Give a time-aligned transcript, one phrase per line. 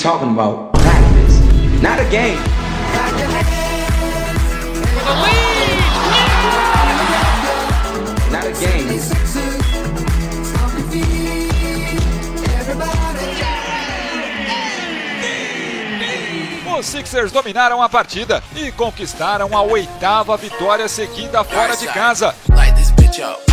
[0.00, 1.40] talking about practice,
[1.82, 2.38] not a game.
[8.32, 9.00] Not a game.
[16.78, 22.34] Os Sixers dominaram a partida e conquistaram a oitava vitória seguida fora de casa.
[22.48, 23.49] Light this bitch up.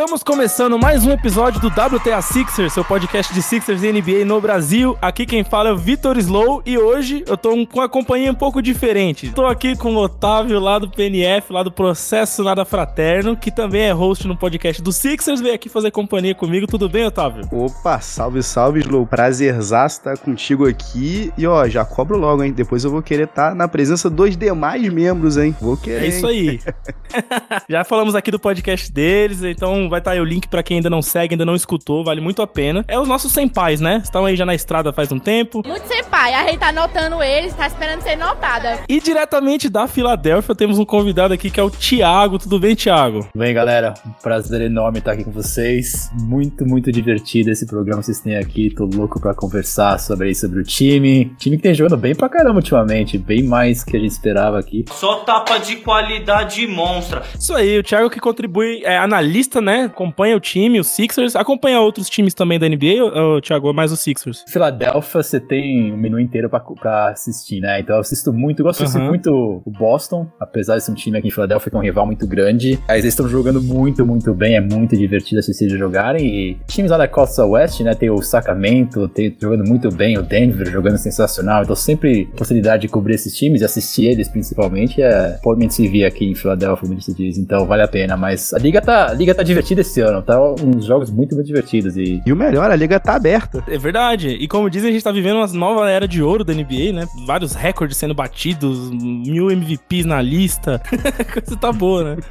[0.00, 4.40] Estamos começando mais um episódio do WTA Sixers, seu podcast de Sixers e NBA no
[4.40, 4.96] Brasil.
[4.98, 8.34] Aqui quem fala é o Vitor Slow e hoje eu tô com uma companhia um
[8.34, 9.30] pouco diferente.
[9.30, 13.82] Tô aqui com o Otávio lá do PNF, lá do Processo Nada Fraterno, que também
[13.82, 16.66] é host no podcast do Sixers, veio aqui fazer companhia comigo.
[16.66, 17.46] Tudo bem, Otávio?
[17.52, 19.06] Opa, salve, salve, Slow.
[19.06, 21.30] Prazerzaço estar contigo aqui.
[21.36, 22.52] E ó, já cobro logo, hein?
[22.52, 25.54] Depois eu vou querer estar na presença dos demais membros, hein?
[25.60, 26.04] Vou querer.
[26.04, 26.58] É isso aí.
[27.68, 30.88] Já falamos aqui do podcast deles, então vai estar aí o link pra quem ainda
[30.88, 32.84] não segue, ainda não escutou, vale muito a pena.
[32.88, 34.00] É os nossos senpais, né?
[34.02, 35.62] Estão aí já na estrada faz um tempo.
[35.66, 36.32] Muito sem pai.
[36.34, 38.80] A gente tá notando eles, tá esperando ser notada.
[38.88, 42.38] E diretamente da Filadélfia temos um convidado aqui que é o Thiago.
[42.38, 43.28] Tudo bem, Thiago?
[43.34, 46.10] Bem, galera, um prazer enorme estar aqui com vocês.
[46.20, 48.70] Muito, muito divertido esse programa que vocês têm aqui.
[48.70, 51.34] Tô louco pra conversar sobre, sobre o time.
[51.38, 54.84] Time que tem jogando bem pra caramba ultimamente, bem mais que a gente esperava aqui.
[54.92, 57.22] Só tapa de qualidade monstra.
[57.38, 59.79] Isso aí, o Thiago que contribui, é analista, né?
[59.84, 64.00] Acompanha o time, os Sixers, acompanha outros times também da NBA, ou, Thiago, mais os
[64.00, 64.44] Sixers?
[64.48, 67.80] Filadélfia, você tem um menu inteiro pra, pra assistir, né?
[67.80, 69.08] Então eu assisto muito, gosto de assistir Aham.
[69.08, 72.06] muito o Boston, apesar de ser um time aqui em Filadélfia que é um rival
[72.06, 72.78] muito grande.
[72.86, 76.26] Mas eles estão jogando muito, muito bem, é muito divertido assistir eles jogarem.
[76.26, 77.94] E times lá da costa oeste, né?
[77.94, 81.62] Tem o Sacramento, tem jogando muito bem, o Denver jogando sensacional.
[81.62, 85.86] Então sempre a possibilidade de cobrir esses times e assistir eles principalmente é pode se
[85.86, 87.38] vir aqui em Filadélfia, como você diz.
[87.38, 88.16] Então vale a pena.
[88.16, 90.40] Mas a liga tá, a liga tá divertida esse ano, tá?
[90.40, 91.96] Uns jogos muito, muito divertidos.
[91.96, 93.62] E E o melhor, a liga tá aberta.
[93.68, 94.28] É verdade.
[94.28, 97.06] E como dizem, a gente tá vivendo uma nova era de ouro da NBA, né?
[97.26, 100.82] Vários recordes sendo batidos, mil MVPs na lista.
[101.32, 102.22] Coisa tá boa, né?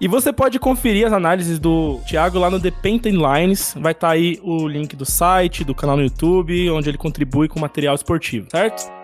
[0.00, 3.74] e você pode conferir as análises do Thiago lá no The Painting Lines.
[3.78, 7.58] Vai estar aí o link do site, do canal no YouTube, onde ele contribui com
[7.58, 8.95] material esportivo, certo?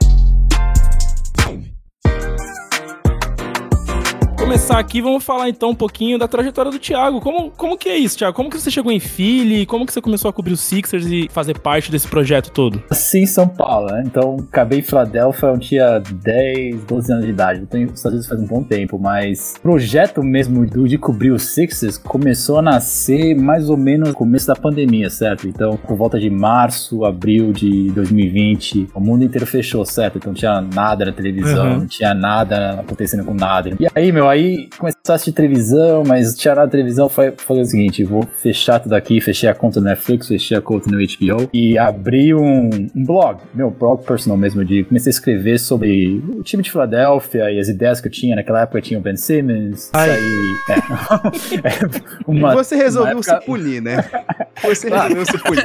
[4.52, 7.22] Começar aqui, vamos falar então um pouquinho da trajetória do Thiago.
[7.22, 8.36] Como, como que é isso, Thiago?
[8.36, 9.64] Como que você chegou em Philly?
[9.64, 12.82] Como que você começou a cobrir os Sixers e fazer parte desse projeto todo?
[13.14, 14.02] Em São Paulo, né?
[14.04, 17.60] Então, acabei em Filadélfia, eu tinha 10, 12 anos de idade.
[17.60, 21.30] Eu tenho Estados Unidos faz um bom tempo, mas o projeto mesmo do- de cobrir
[21.30, 25.48] os Sixers começou a nascer mais ou menos no começo da pandemia, certo?
[25.48, 30.18] Então, por volta de março, abril de 2020, o mundo inteiro fechou, certo?
[30.18, 31.78] Então, não tinha nada na televisão, Uhum.
[31.78, 33.70] não tinha nada acontecendo com nada.
[33.80, 34.41] E aí, meu, aí
[34.78, 38.94] comecei a assistir televisão, mas nada na televisão, falei, falei o seguinte, vou fechar tudo
[38.94, 43.04] aqui, fechei a conta no Netflix, fechei a conta no HBO e abri um, um
[43.04, 47.58] blog, meu blog personal mesmo, de comecei a escrever sobre o time de Filadélfia e
[47.58, 48.36] as ideias que eu tinha.
[48.36, 50.10] Naquela época tinha o Ben Simmons, Ai.
[50.10, 51.62] aí, é.
[51.62, 53.96] É, uma- você resolveu época- se punir, né?
[54.62, 55.64] Você resolveu se punir.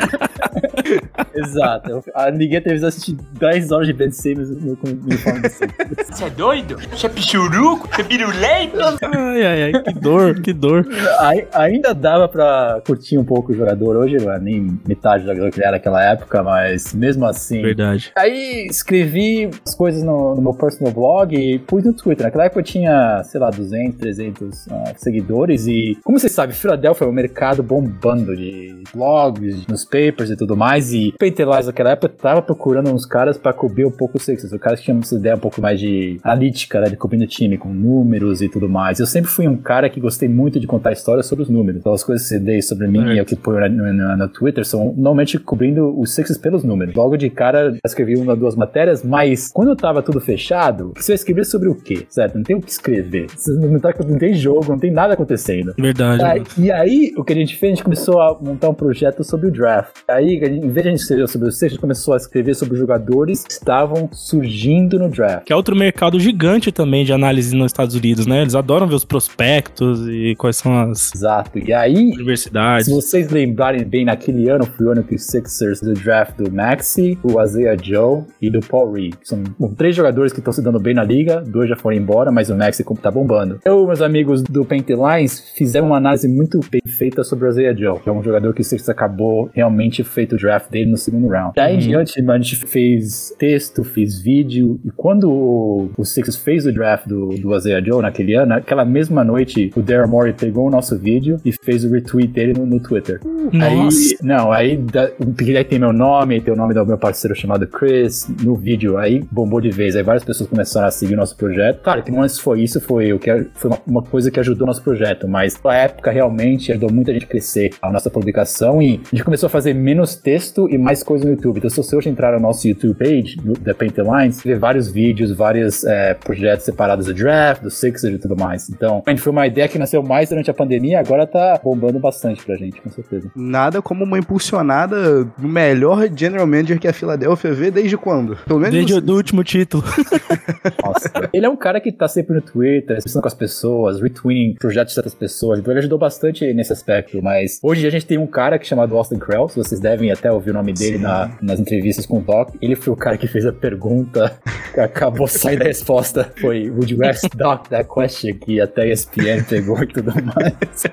[1.36, 2.04] Exato.
[2.14, 6.08] A, ninguém teve que assistir 10 horas de Ben Simmons no, uniforme do Sixers.
[6.10, 6.78] Você é doido?
[6.92, 7.88] Você é pichuruco?
[7.88, 8.72] Você é pirulei?
[9.04, 10.88] Ai, ai, ai, que dor, que dor.
[11.20, 13.96] Ai- ainda dava pra curtir um pouco o jogador.
[13.96, 17.62] Hoje não é nem metade do jogador que ele era naquela época, mas mesmo assim.
[17.62, 18.12] Verdade.
[18.16, 22.26] Aí escrevi as coisas no, no meu personal blog e pus no Twitter.
[22.26, 27.06] Naquela época eu tinha, sei lá, 200, 300 ah, seguidores e, como vocês sabem, Filadélfia
[27.06, 30.77] é um mercado bombando de blogs, de newspapers e tudo mais.
[30.94, 34.52] E o Painterlies naquela época tava procurando uns caras pra cobrir um pouco o Sixers.
[34.54, 37.28] O cara que tinha essa ideia um pouco mais de analítica, né, de cobrindo o
[37.28, 39.00] time, com números e tudo mais.
[39.00, 41.80] Eu sempre fui um cara que gostei muito de contar histórias sobre os números.
[41.80, 44.28] Então as coisas que você dei sobre mim e o que põe no, no, no
[44.30, 46.96] Twitter são normalmente cobrindo os Sixers pelos números.
[46.96, 51.12] Logo de cara, eu escrevi uma ou duas matérias, mas quando tava tudo fechado, você
[51.12, 52.06] vai escrever sobre o quê?
[52.10, 52.36] Certo?
[52.36, 53.28] Não tem o que escrever.
[53.48, 55.74] Não, tá, não tem jogo, não tem nada acontecendo.
[55.78, 56.24] Verdade.
[56.24, 59.24] Aí- e aí, o que a gente fez, a gente começou a montar um projeto
[59.24, 59.92] sobre o draft.
[60.08, 62.14] Aí, a gente- em vez de a gente escrever sobre o Sixers, a gente começou
[62.14, 65.46] a escrever sobre os jogadores que estavam surgindo no draft.
[65.46, 68.42] Que é outro mercado gigante também de análise nos Estados Unidos, né?
[68.42, 71.58] Eles adoram ver os prospectos e quais são as Exato.
[71.58, 72.86] E aí, universidades.
[72.86, 76.52] Se vocês lembrarem bem, naquele ano foi o ano que os Sixers do draft do
[76.52, 79.16] Maxi, o Isaiah Joe e do Paul Reed.
[79.24, 82.30] São bom, três jogadores que estão se dando bem na liga, dois já foram embora,
[82.30, 83.60] mas o Maxi tá bombando.
[83.64, 87.50] Eu e meus amigos do Paint Lines fizemos uma análise muito bem feita sobre o
[87.50, 90.92] Isaiah Joe, que é um jogador que o Sixers acabou realmente feito o draft dele
[90.92, 91.54] no segundo round.
[91.56, 96.38] Daí em diante, mano, a gente fez texto, fez vídeo, e quando o, o Sixers
[96.38, 100.34] fez o draft do, do Isaiah Joe naquele ano, naquela mesma noite, o Daryl Morey
[100.34, 103.20] pegou o nosso vídeo e fez o retweet dele no, no Twitter.
[103.54, 107.36] Aí, não, aí, da, porque aí tem meu nome, tem o nome do meu parceiro
[107.36, 111.18] chamado Chris no vídeo, aí bombou de vez, aí várias pessoas começaram a seguir o
[111.18, 111.82] nosso projeto.
[111.82, 114.66] Claro que não antes foi isso, foi o que foi uma, uma coisa que ajudou
[114.66, 118.82] o nosso projeto, mas na época realmente ajudou muita gente a crescer a nossa publicação
[118.82, 120.37] e a gente começou a fazer menos texto
[120.70, 121.58] e mais coisa no YouTube.
[121.58, 124.56] Então se você hoje entrar no nosso YouTube page, do, da Paint the Lines, vê
[124.56, 128.70] vários vídeos, vários é, projetos separados do draft, do Sixers e tudo mais.
[128.70, 131.60] Então, a gente foi uma ideia que nasceu mais durante a pandemia e agora tá
[131.64, 133.30] bombando bastante pra gente, com certeza.
[133.36, 138.38] Nada como uma impulsionada do melhor general manager que a Filadélfia vê desde quando?
[138.46, 139.84] Pelo menos Desde no- o do último título.
[140.84, 141.30] Nossa.
[141.34, 144.90] ele é um cara que tá sempre no Twitter, conversando com as pessoas, retweeting projetos
[144.92, 148.28] de certas pessoas, então ele ajudou bastante nesse aspecto, mas hoje a gente tem um
[148.28, 151.32] cara que é chamado Austin Krell, se vocês devem até ouvir o nome dele na-
[151.42, 154.40] nas entrevistas com o Doc, ele foi o cara que fez a pergunta,
[154.74, 158.34] que acabou saindo a resposta, foi Would you ask Doc that question?
[158.38, 160.84] Que até a ESPN pegou e tudo mais.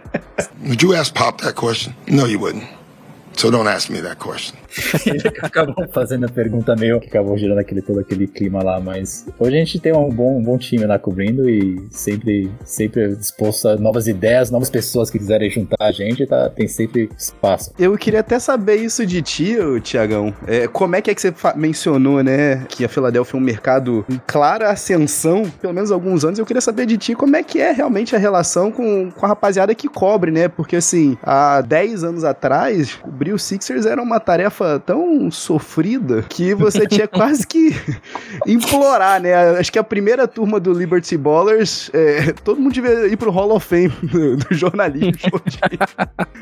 [0.62, 1.92] Would you ask Pop that question?
[2.08, 2.64] No, you wouldn't.
[3.36, 4.56] So don't ask me that question.
[5.42, 9.56] acabou fazendo a pergunta meio que acabou gerando aquele, todo aquele clima lá, mas hoje
[9.56, 13.76] a gente tem um bom, um bom time lá cobrindo e sempre, sempre disposto a
[13.76, 17.72] novas ideias, novas pessoas que quiserem juntar a gente, tá, tem sempre espaço.
[17.78, 20.34] Eu queria até saber isso de ti, Tiagão.
[20.46, 24.04] É, como é que é que você mencionou, né, que a Filadélfia é um mercado
[24.08, 26.38] em clara ascensão, pelo menos há alguns anos.
[26.38, 29.28] Eu queria saber de ti como é que é realmente a relação com, com a
[29.28, 30.48] rapaziada que cobre, né?
[30.48, 36.54] Porque, assim, há 10 anos atrás, cobrir o Sixers era uma tarefa tão sofrida que
[36.54, 37.74] você tinha quase que
[38.46, 39.34] implorar, né?
[39.58, 43.52] Acho que a primeira turma do Liberty Ballers, é, todo mundo devia ir pro Hall
[43.54, 45.12] of Fame do, do jornalismo.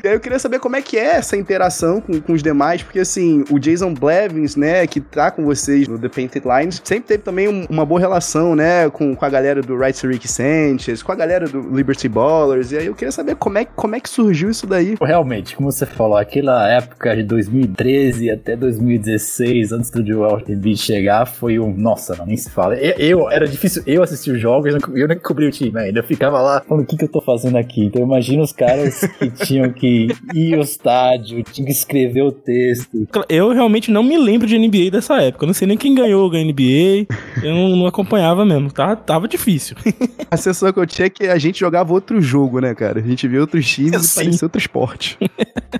[0.03, 2.83] E aí eu queria saber como é que é essa interação com, com os demais,
[2.83, 7.07] porque assim, o Jason Blevins, né, que tá com vocês no The Painted Lines, sempre
[7.07, 11.01] teve também um- uma boa relação, né, com, com a galera do Right Rick Sanchez,
[11.01, 13.99] com a galera do Liberty Ballers, e aí eu queria saber como é, como é
[13.99, 14.95] que surgiu isso daí.
[15.01, 21.25] Realmente, como você falou, aquela época de 2013 até 2016, antes do Joel Embiid chegar,
[21.25, 21.73] foi um...
[21.75, 22.75] Nossa, não, nem se fala.
[22.75, 25.99] Eu, eu- era difícil eu assistir os jogos, eu nem cobri o time ainda.
[25.99, 27.85] Eu ficava lá falando, o que que eu tô fazendo aqui?
[27.85, 33.07] Então imagina os caras que tinham que ir ao estádio, tinham que escrever o texto.
[33.29, 35.43] Eu realmente não me lembro de NBA dessa época.
[35.45, 37.07] Eu não sei nem quem ganhou a NBA.
[37.43, 38.71] Eu não, não acompanhava mesmo.
[38.71, 39.75] Tava, tava difícil.
[40.29, 42.99] A sensação que eu tinha é que a gente jogava outro jogo, né, cara?
[42.99, 44.19] A gente via outros times e Sim.
[44.23, 45.17] parecia outro esporte.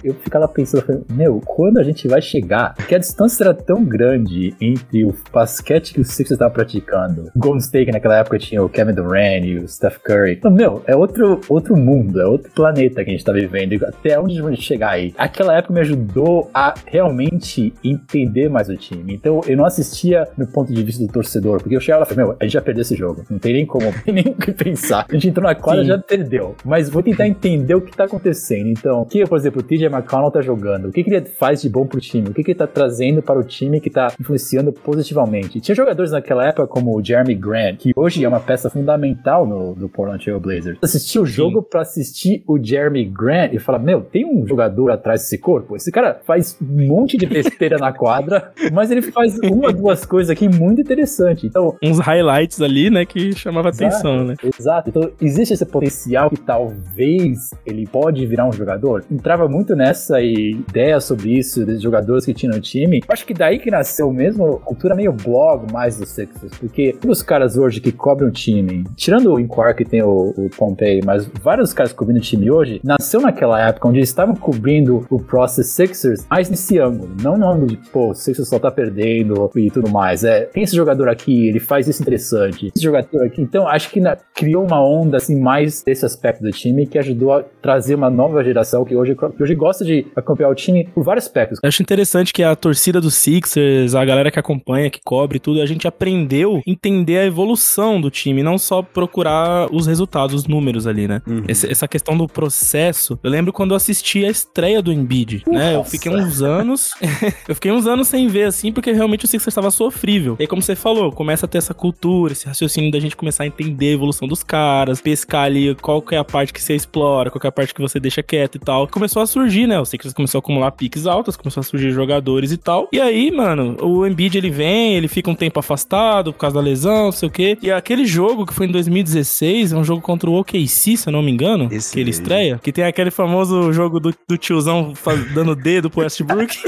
[0.03, 2.75] Eu ficava pensando, meu, quando a gente vai chegar?
[2.75, 7.31] Porque a distância era tão grande entre o basquete que o Sixers estava praticando.
[7.35, 10.33] O Golden State, que naquela época tinha o Kevin Durant e o Steph Curry.
[10.33, 13.73] Então, meu, é outro, outro mundo, é outro planeta que a gente tá vivendo.
[13.73, 15.13] E Até onde a gente chegar aí?
[15.17, 19.13] Aquela época me ajudou a realmente entender mais o time.
[19.13, 22.13] Então, eu não assistia no ponto de vista do torcedor, porque eu chegava lá e
[22.13, 23.25] falei, meu, a gente já perdeu esse jogo.
[23.29, 25.05] Não tem nem como, não tem nem o que pensar.
[25.09, 25.87] A gente entrou na quadra Sim.
[25.87, 26.55] já perdeu.
[26.63, 28.67] Mas vou tentar entender o que tá acontecendo.
[28.67, 30.89] Então, o que, por exemplo, o TJ McConnell tá jogando?
[30.89, 32.29] O que, que ele faz de bom pro time?
[32.29, 35.59] O que, que ele tá trazendo para o time que tá influenciando positivamente?
[35.59, 39.73] Tinha jogadores naquela época como o Jeremy Grant, que hoje é uma peça fundamental no,
[39.73, 40.77] do Portland Trail Blazers.
[40.81, 45.21] Assistir o jogo pra assistir o Jeremy Grant e falar, meu, tem um jogador atrás
[45.21, 45.75] desse corpo?
[45.75, 50.29] Esse cara faz um monte de besteira na quadra, mas ele faz uma, duas coisas
[50.29, 51.47] aqui muito interessante.
[51.47, 54.35] Então, Uns highlights ali, né, que chamava atenção, né?
[54.43, 54.89] Exato.
[54.89, 59.03] Então, existe esse potencial que talvez ele pode virar um jogador?
[59.11, 63.01] Entrava muito nessa ideia sobre isso, dos jogadores que tinha no time.
[63.07, 67.57] Acho que daí que nasceu mesmo cultura meio blog mais do Sixers, porque os caras
[67.57, 71.73] hoje que cobrem o time, tirando o Inquire que tem o, o Pompey, mas vários
[71.73, 76.25] caras cobrindo o time hoje, nasceu naquela época onde eles estavam cobrindo o Process Sixers
[76.29, 79.89] mais nesse ângulo, não no ângulo de, pô, o Sixers só tá perdendo e tudo
[79.89, 80.23] mais.
[80.23, 82.71] É, tem esse jogador aqui, ele faz isso interessante.
[82.75, 83.41] Esse jogador aqui.
[83.41, 87.33] Então, acho que na- criou uma onda, assim, mais desse aspecto do time que ajudou
[87.33, 91.03] a trazer uma nova geração que hoje, que hoje gosta de acompanhar o time por
[91.03, 91.59] vários aspectos.
[91.63, 95.65] Acho interessante que a torcida do Sixers, a galera que acompanha, que cobre tudo, a
[95.65, 100.87] gente aprendeu a entender a evolução do time, não só procurar os resultados, os números
[100.87, 101.21] ali, né?
[101.47, 103.19] Esse- essa questão do processo.
[103.23, 105.75] Eu lembro quando eu assisti a estreia do Embiid, né?
[105.75, 106.91] Eu fiquei uns anos,
[107.47, 110.35] eu fiquei uns anos sem ver assim, porque realmente o Sixers estava sofrível.
[110.39, 113.43] E aí, como você falou, começa a ter essa cultura, esse raciocínio da gente começar
[113.43, 116.75] a entender a evolução dos caras, pescar ali qual que é a parte que você
[116.75, 118.87] explora, qual que é a parte que você deixa quieto e tal.
[118.87, 119.79] Começou a surgir, né?
[119.79, 122.87] O Sixers começou a acumular piques altas, começou a surgir jogadores e tal.
[122.93, 126.61] E aí, mano, o Embiid ele vem, ele fica um tempo afastado por causa da
[126.61, 127.57] lesão, não sei o quê.
[127.63, 131.11] E aquele jogo que foi em 2016, é um jogo contra o OKC, se eu
[131.11, 132.21] não me engano, Esse que ele mesmo.
[132.21, 134.93] estreia, que tem aquele famoso jogo do, do tiozão
[135.33, 136.55] dando dedo pro Westbrook.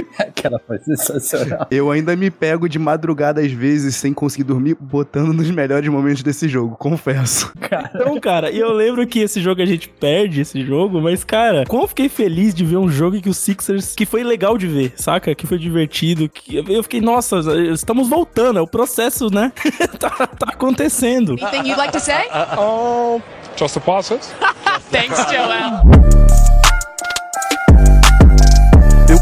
[0.18, 1.66] Aquela foi sensacional.
[1.70, 6.22] Eu ainda me pego de madrugada às vezes sem conseguir dormir, botando nos melhores momentos
[6.22, 7.52] desse jogo, confesso.
[7.94, 11.64] Então, cara, e eu lembro que esse jogo a gente perde esse jogo, mas, cara,
[11.66, 14.66] como eu fiquei feliz de ver um jogo que o Sixers, que foi legal de
[14.66, 15.34] ver, saca?
[15.34, 17.40] Que foi divertido, que eu fiquei, nossa,
[17.72, 19.52] estamos voltando, é o processo, né?
[19.98, 21.36] tá, tá acontecendo.
[21.40, 22.28] Anything you'd like to say?
[22.58, 23.20] Oh,
[23.56, 24.32] just a process.
[24.90, 26.53] Thanks, Joel.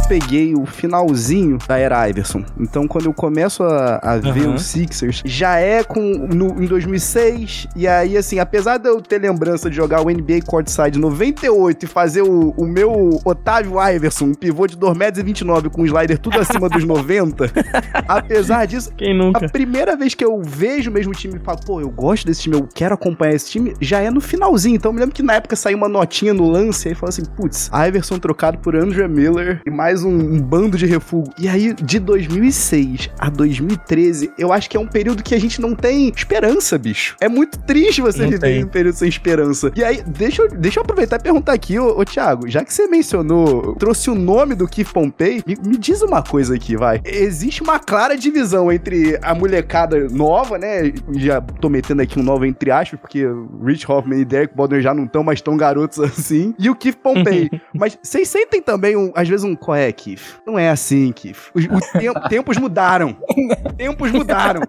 [0.08, 2.44] Peguei o finalzinho da era Iverson.
[2.60, 4.54] Então, quando eu começo a, a ver Aham.
[4.54, 7.68] os Sixers, já é com no, em 2006.
[7.74, 11.88] E aí, assim, apesar de eu ter lembrança de jogar o NBA Courtside 98 e
[11.88, 16.68] fazer o, o meu Otávio Iverson, um pivô de 2,29m com um slider tudo acima
[16.68, 17.50] dos 90,
[18.06, 19.46] apesar disso, Quem nunca?
[19.46, 22.42] a primeira vez que eu vejo o mesmo time e falo, pô, eu gosto desse
[22.42, 24.76] time, eu quero acompanhar esse time, já é no finalzinho.
[24.76, 27.24] Então eu me lembro que na época saiu uma notinha no lance e falou assim,
[27.24, 31.32] putz, Iverson trocado por Andrew Miller e mais um, um bando de refúgio.
[31.38, 35.60] E aí, de 2006 a 2013, eu acho que é um período que a gente
[35.60, 37.16] não tem esperança, bicho.
[37.20, 39.72] É muito triste você viver um período sem esperança.
[39.74, 42.72] E aí, deixa eu, deixa eu aproveitar e perguntar aqui, ô, ô Thiago, já que
[42.72, 47.00] você mencionou, trouxe o nome do Keith Pompey, me, me diz uma coisa aqui, vai.
[47.04, 50.92] Existe uma clara divisão entre a molecada nova, né?
[51.16, 53.26] Já tô metendo aqui um novo entre aspas, porque
[53.64, 56.54] Rich Hoffman e Derek Baldwin já não estão mais tão garotos assim.
[56.58, 57.50] E o Keith Pompey.
[57.74, 60.40] Mas vocês sentem também, um, às vezes, um qual é, Keith?
[60.46, 61.50] Não é assim, Keith.
[61.54, 63.16] Os, os tem- tempos mudaram.
[63.76, 64.62] tempos mudaram.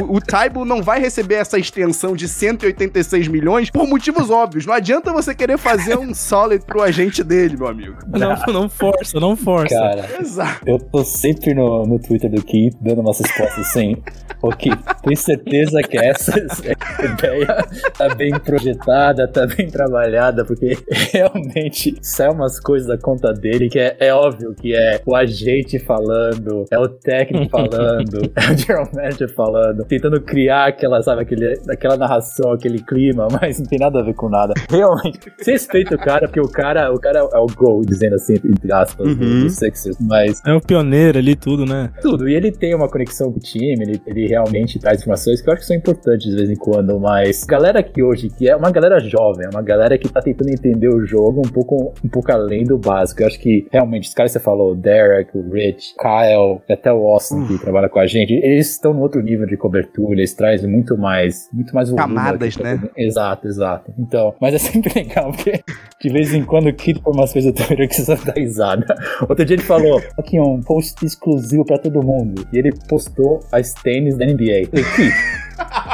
[0.00, 4.66] O, o Taibo não vai receber essa extensão de 186 milhões por motivos óbvios.
[4.66, 7.96] Não adianta você querer fazer um solid pro agente dele, meu amigo.
[8.06, 9.74] Não, não força, não força.
[9.74, 10.60] Cara, Exato.
[10.66, 13.96] eu tô sempre no, no Twitter do Keith dando umas respostas assim.
[14.42, 17.64] Ô Keith, tem certeza que essa ideia
[17.96, 23.78] tá bem projetada, tá bem trabalhada, porque realmente sai umas coisas da conta dele que
[23.78, 28.88] é, é óbvio que é o agente falando, é o técnico falando, é o general
[28.92, 34.00] manager falando, tentando criar aquela, sabe, aquele, aquela narração, aquele clima, mas não tem nada
[34.00, 34.54] a ver com nada.
[34.70, 38.34] Realmente, você respeita o cara, porque o cara, o cara é o gol, dizendo assim,
[38.34, 39.40] entre aspas, Uhum.
[39.44, 41.90] do Sixers, mas É o pioneiro ali, tudo, né?
[42.00, 42.28] tudo.
[42.28, 45.52] E ele tem uma conexão com o time, ele, ele realmente traz informações que eu
[45.52, 48.70] acho que são importantes de vez em quando, mas galera que hoje, que é uma
[48.70, 52.32] galera jovem, é uma galera que tá tentando entender o jogo um pouco, um pouco
[52.32, 53.22] além do básico.
[53.22, 56.72] Eu acho que realmente, os caras que você falou, o Derek, o Rich, Kyle, e
[56.72, 60.20] até o Austin que trabalha com a gente, eles estão no outro nível de cobertura,
[60.20, 62.80] eles trazem muito mais, muito mais volume Camadas, né?
[62.96, 63.92] Exato, exato.
[63.98, 65.62] Então, mas é sempre legal, porque
[66.00, 68.86] de vez em quando o Kid põe umas coisas Twitter que você dá risada.
[69.28, 72.46] Outro dia ele falou, aqui um post exclusivo pra todo mundo.
[72.52, 74.62] E ele postou as tênis da NBA.
[74.62, 75.12] Eu falei, Kid,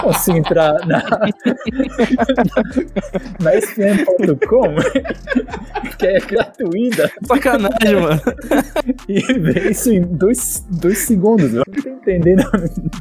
[0.08, 1.02] assim entrar na,
[3.40, 4.74] na ESPN.com,
[5.98, 8.20] que é gratuita, Sacanagem, mano.
[9.08, 11.52] e ver isso em dois, dois segundos.
[11.52, 12.42] Eu não tô entendendo.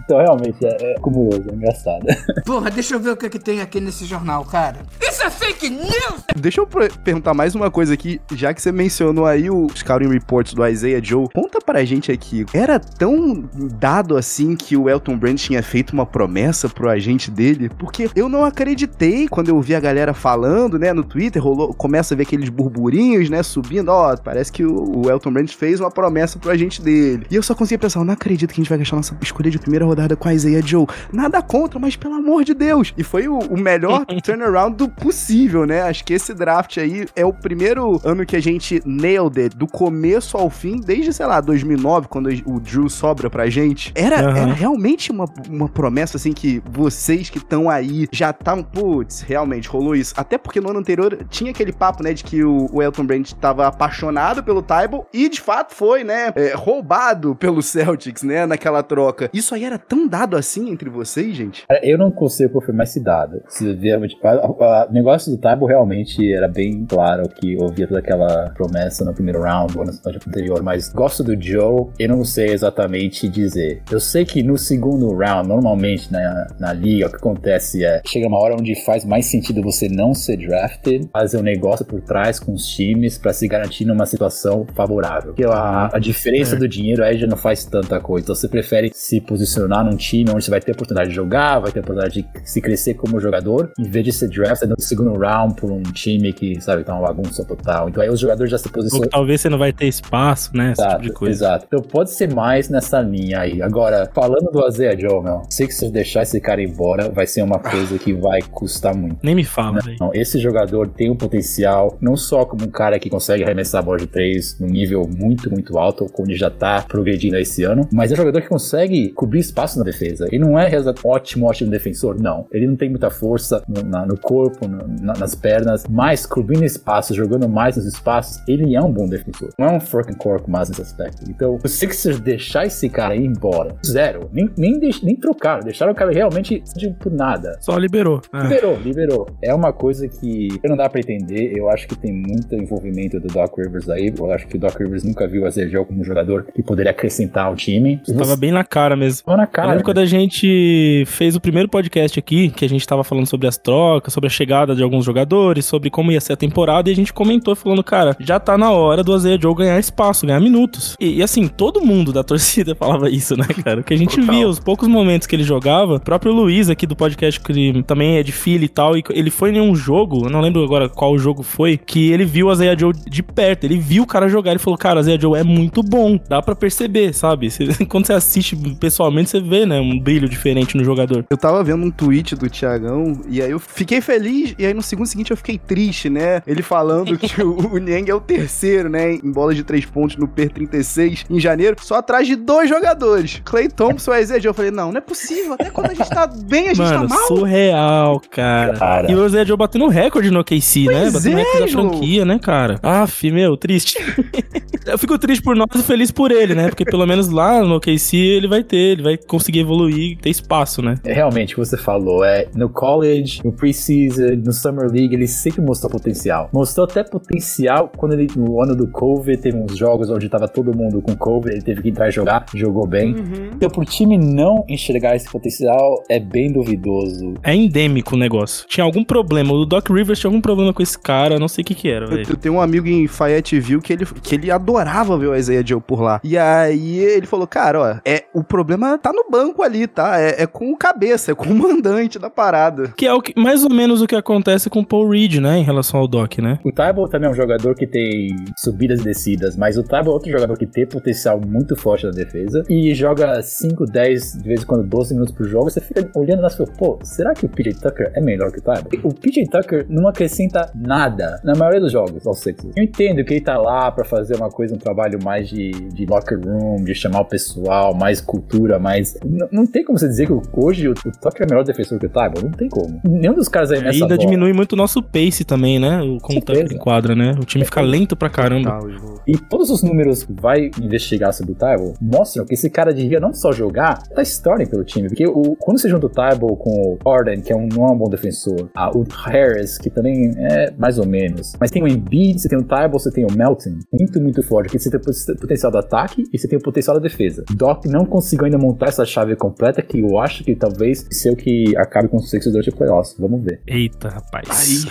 [0.03, 2.05] Então, realmente, é, é cumuloso, é engraçado.
[2.45, 4.77] Porra, deixa eu ver o que, é que tem aqui nesse jornal, cara.
[5.01, 6.23] Isso é fake news!
[6.35, 10.53] Deixa eu perguntar mais uma coisa aqui, já que você mencionou aí os Scouting Reports
[10.53, 11.27] do Isaiah Joe.
[11.33, 13.47] Conta pra gente aqui, era tão
[13.79, 17.69] dado assim que o Elton Brand tinha feito uma promessa pro agente dele?
[17.77, 22.13] Porque eu não acreditei quando eu vi a galera falando, né, no Twitter, rolou, começa
[22.13, 25.91] a ver aqueles burburinhos, né, subindo, ó, parece que o, o Elton Brand fez uma
[25.91, 27.25] promessa pro agente dele.
[27.29, 29.51] E eu só conseguia pensar, eu não acredito que a gente vai gastar nossa escolha
[29.51, 30.87] de primeira rodada com a Isaiah Joe.
[31.11, 32.93] Nada contra, mas pelo amor de Deus.
[32.97, 35.81] E foi o, o melhor turnaround do possível, né?
[35.81, 39.67] Acho que esse draft aí é o primeiro ano que a gente nailed it, do
[39.67, 43.91] começo ao fim, desde, sei lá, 2009, quando o Drew sobra pra gente.
[43.95, 44.37] Era, Aham.
[44.37, 49.67] era realmente uma, uma promessa, assim, que vocês que estão aí já estavam, putz, realmente
[49.67, 50.13] rolou isso.
[50.15, 53.67] Até porque no ano anterior tinha aquele papo, né, de que o, Elton Brand tava
[53.67, 59.29] apaixonado pelo Tybalt e de fato foi, né, é, roubado pelo Celtics, né, naquela troca.
[59.33, 61.65] Isso aí era tão dado assim entre vocês, gente?
[61.83, 63.41] Eu não consigo confirmar esse dado.
[63.49, 68.51] Se vier, tipo, O negócio do Taibo realmente era bem claro que ouvia toda aquela
[68.51, 73.27] promessa no primeiro round ou no anterior, mas gosto do Joe, eu não sei exatamente
[73.27, 73.81] dizer.
[73.91, 78.27] Eu sei que no segundo round, normalmente na, na liga, o que acontece é chega
[78.27, 82.39] uma hora onde faz mais sentido você não ser drafted, fazer um negócio por trás
[82.39, 85.33] com os times pra se garantir numa situação favorável.
[85.33, 88.25] Porque a, a diferença do dinheiro aí já não faz tanta coisa.
[88.25, 91.71] Então você prefere se posicionar num time onde você vai ter oportunidade de jogar, vai
[91.71, 95.55] ter oportunidade de se crescer como jogador, em vez de ser draftado no segundo round
[95.55, 97.89] por um time que, sabe, tá uma bagunça total.
[97.89, 99.03] Então aí os jogadores já se Ou posicionam.
[99.03, 100.71] que talvez você não vai ter espaço, né?
[100.73, 101.33] Esse tipo Exato, de coisa.
[101.45, 101.65] exato.
[101.67, 103.61] Então pode ser mais nessa linha aí.
[103.61, 107.97] Agora, falando do Azea Joe, meu, Sixers deixar esse cara embora vai ser uma coisa
[107.97, 109.17] que vai custar muito.
[109.23, 109.79] Nem me fala.
[109.99, 113.83] Não, esse jogador tem um potencial, não só como um cara que consegue arremessar a
[113.85, 117.87] bola de três num nível muito, muito alto, como ele já tá progredindo esse ano,
[117.91, 120.25] mas é um jogador que consegue cobrir espaço na defesa.
[120.31, 120.69] Ele não é
[121.03, 122.45] ótimo, ótimo defensor, não.
[122.51, 126.65] Ele não tem muita força no, na- no corpo, no- na- nas pernas, mas cobrindo
[126.65, 129.49] espaço, jogando mais nos espaços, ele é um bom defensor.
[129.57, 131.23] Não é um fucking corpo mais nesse aspecto.
[131.29, 135.91] Então, o Sixers deixar esse cara ir embora, zero, nem, nem, deix- nem trocaram, deixaram
[135.91, 137.57] o cara realmente de, por nada.
[137.61, 138.21] Só liberou.
[138.33, 138.43] É.
[138.43, 139.27] Liberou, liberou.
[139.41, 141.57] É uma coisa que não dá pra entender.
[141.57, 144.13] Eu acho que tem muito envolvimento do Doc Rivers aí.
[144.17, 146.91] Eu acho que o Doc Rivers nunca viu a Zergel como um jogador que poderia
[146.91, 148.01] acrescentar ao time.
[148.17, 149.25] Tava bem na cara mesmo.
[149.25, 149.67] Tava na Eu cara.
[149.69, 149.85] lembro né?
[149.85, 153.57] quando a gente fez o primeiro podcast aqui, que a gente tava falando sobre as
[153.57, 156.95] trocas, sobre a chegada de alguns jogadores, sobre como ia ser a temporada, e a
[156.95, 160.95] gente comentou falando, cara, já tá na hora do Azeia Joe ganhar espaço, ganhar minutos.
[160.99, 163.81] E, e, assim, todo mundo da torcida falava isso, né, cara?
[163.81, 164.35] O que a gente Total.
[164.35, 168.17] via, os poucos momentos que ele jogava, o próprio Luiz aqui do podcast, que também
[168.17, 170.87] é de filho e tal, e ele foi em um jogo, eu não lembro agora
[170.87, 174.27] qual jogo foi, que ele viu o Azeia Joe de perto, ele viu o cara
[174.29, 177.49] jogar, ele falou, cara, o Azeia Joe é muito bom, dá pra perceber, sabe?
[177.89, 181.25] Quando você assiste pessoalmente, você vê, né, um brilho diferente no jogador.
[181.29, 184.81] Eu tava vendo um tweet do Tiagão e aí eu fiquei feliz e aí no
[184.81, 186.41] segundo seguinte eu fiquei triste, né?
[186.47, 189.13] Ele falando que o, o é o terceiro, né?
[189.15, 193.41] Em bola de três pontos no Per-36 em janeiro, só atrás de dois jogadores.
[193.43, 194.49] Clay Thompson e Isaiah Joe.
[194.49, 195.53] Eu falei, não, não é possível.
[195.53, 197.27] Até quando a gente tá bem, a gente Mano, tá mal.
[197.27, 198.73] surreal, cara.
[198.73, 199.11] Cara.
[199.11, 201.01] E o Zé Joe batendo recorde no KC, né?
[201.01, 202.79] Pois Batendo é, recorde da franquia, né, cara?
[202.83, 203.97] Aff, meu, triste.
[204.85, 206.69] eu fico triste por nós e feliz por ele, né?
[206.69, 210.81] Porque pelo menos lá no KC ele vai ter, ele vai conseguir evoluir, ter espaço,
[210.81, 210.95] né?
[211.03, 212.23] É realmente o que você falou.
[212.23, 216.49] É, no college, no preseason, no Summer League, ele sempre mostrou potencial.
[216.53, 220.75] Mostrou até potencial quando ele, no ano do COVID, teve uns jogos onde tava todo
[220.75, 223.15] mundo com COVID, ele teve que entrar e jogar, jogou bem.
[223.55, 225.68] Então, pro time não enxergar esse potencial,
[226.09, 227.35] é bem duvidoso.
[227.43, 228.67] É endêmico o negócio.
[228.67, 229.53] Tinha algum problema.
[229.53, 232.05] O Doc Rivers tinha algum problema com esse cara, não sei o que que era,
[232.05, 232.25] Eu, velho.
[232.29, 235.81] eu tenho um amigo em Fayetteville que ele, que ele adorava ver o Isaiah Joe
[235.81, 236.19] por lá.
[236.23, 240.19] E aí ele falou, cara, ó, é, o problema tá no banco ali, tá?
[240.19, 242.93] É, é com o cabeça, é com o mandante da parada.
[242.95, 245.57] Que é o que, mais ou menos o que acontece com o Paul Reed, né?
[245.57, 246.59] Em relação ao Doc, né?
[246.63, 250.09] O Tybal também é um jogador que tem subidas e descidas, mas o Tybal é
[250.09, 254.61] outro jogador que tem potencial muito forte na defesa e joga 5, 10, de vez
[254.63, 255.58] em quando 12 minutos por jogo.
[255.63, 258.59] Você fica olhando lá e fala, pô, será que o PJ Tucker é melhor que
[258.59, 258.83] o Tybal?
[259.03, 262.73] O PJ Tucker não acrescenta nada na maioria dos jogos aos Sixers.
[262.75, 266.05] Eu entendo que ele tá lá pra fazer uma coisa, um trabalho mais de, de
[266.05, 269.15] locker room, de chamar o pessoal, mais cultura, mais.
[269.23, 271.99] N- não tem como você dizer que o- hoje o, o Tucker é melhor defensor
[271.99, 272.43] que o Tybal.
[272.43, 272.99] Não tem como.
[273.03, 274.17] Nenhum dos caras aí E nessa ainda bola.
[274.19, 276.01] diminui muito o nosso pace também, né?
[276.01, 276.73] O como tá Certeza.
[276.75, 277.35] em quadra, né?
[277.41, 278.79] O time fica lento pra caramba.
[279.27, 283.19] E todos os números que vai investigar sobre o Tybal mostram que esse cara devia
[283.19, 285.07] não só jogar, tá starting pelo time.
[285.07, 287.91] Porque o, quando você junta o Tybal com o Harden, que é um, não é
[287.91, 291.87] um bom defensor, ah, o Harris, que também é mais ou menos, mas tem o
[291.87, 294.99] Embiid, você tem o Tybal, você tem o Melton, muito, muito forte, porque você tem
[294.99, 297.43] o pot- potencial do ataque e você tem o potencial da defesa.
[297.51, 301.37] Doc não conseguiu ainda montar essa chave completa que eu acho que talvez seja o
[301.37, 303.15] que acabe com o Sixers durante o playoffs.
[303.19, 303.61] Vamos ver.
[303.67, 304.85] Eita, rapaz.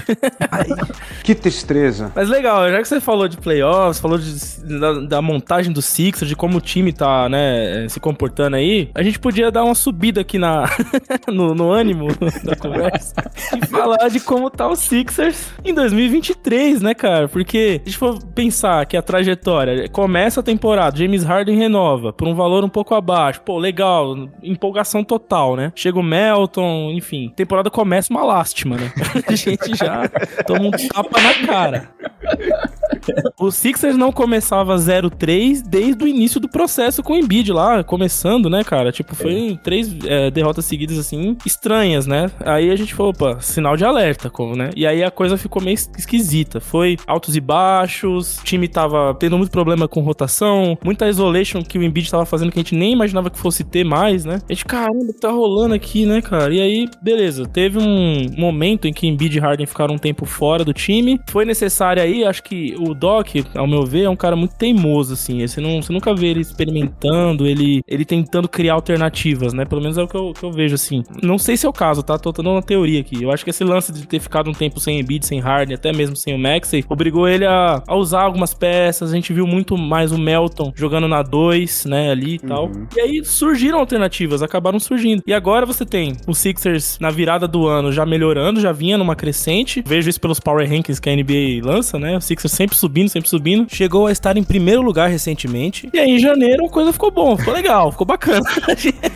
[1.24, 2.12] Que tristeza.
[2.14, 6.28] Mas legal, já que você falou de playoffs, falou de- da, da montagem do Sixers,
[6.28, 10.20] de como o time tá, né, se comportando aí, a gente podia dar uma subida
[10.20, 10.47] aqui na,
[11.28, 12.08] no, no ânimo
[12.44, 13.14] da conversa
[13.56, 17.28] e falar de como tá o Sixers em 2023, né, cara?
[17.28, 22.12] Porque se a gente for pensar que a trajetória começa a temporada, James Harden renova
[22.12, 25.72] por um valor um pouco abaixo, pô, legal, empolgação total, né?
[25.74, 28.92] Chega o Melton, enfim, temporada começa uma lástima, né?
[29.26, 30.08] A gente já
[30.46, 31.90] toma um tapa na cara.
[33.38, 38.50] O Sixers não começava 0-3 desde o início do processo com o Embiid lá, começando,
[38.50, 38.92] né, cara?
[38.92, 42.30] Tipo, foi três é, derrotas seguidas, assim, estranhas, né?
[42.40, 44.70] Aí a gente falou, opa, sinal de alerta, como, né?
[44.76, 46.60] E aí a coisa ficou meio es- esquisita.
[46.60, 51.78] Foi altos e baixos, o time tava tendo muito problema com rotação, muita isolation que
[51.78, 54.40] o Embiid tava fazendo que a gente nem imaginava que fosse ter mais, né?
[54.48, 56.52] A gente, caramba, tá rolando aqui, né, cara?
[56.54, 60.64] E aí, beleza, teve um momento em que Embiid e Harden ficaram um tempo fora
[60.64, 61.20] do time.
[61.30, 65.14] Foi necessário aí, acho que o Doc, ao meu ver, é um cara muito teimoso,
[65.14, 65.46] assim.
[65.46, 69.64] Você, não, você nunca vê ele experimentando, ele, ele tentando criar alternativas, né?
[69.64, 71.02] Pelo menos é o que eu, que eu vejo, assim.
[71.22, 72.18] Não sei se é o caso, tá?
[72.18, 73.22] Tô dando uma teoria aqui.
[73.22, 75.92] Eu acho que esse lance de ter ficado um tempo sem Embiid, sem Harden, até
[75.92, 79.10] mesmo sem o Maxey, obrigou ele a, a usar algumas peças.
[79.10, 82.10] A gente viu muito mais o Melton jogando na 2, né?
[82.10, 82.66] Ali e tal.
[82.66, 82.86] Uhum.
[82.96, 85.22] E aí surgiram alternativas, acabaram surgindo.
[85.26, 89.16] E agora você tem o Sixers na virada do ano já melhorando, já vinha numa
[89.16, 89.82] crescente.
[89.86, 92.16] Vejo isso pelos Power Rankings que a NBA lança, né?
[92.16, 93.66] O Sixers sempre subindo, sempre subindo.
[93.68, 95.88] Chegou a estar em primeiro lugar recentemente.
[95.92, 98.48] E aí em janeiro a coisa ficou bom, ficou legal, ficou bacana.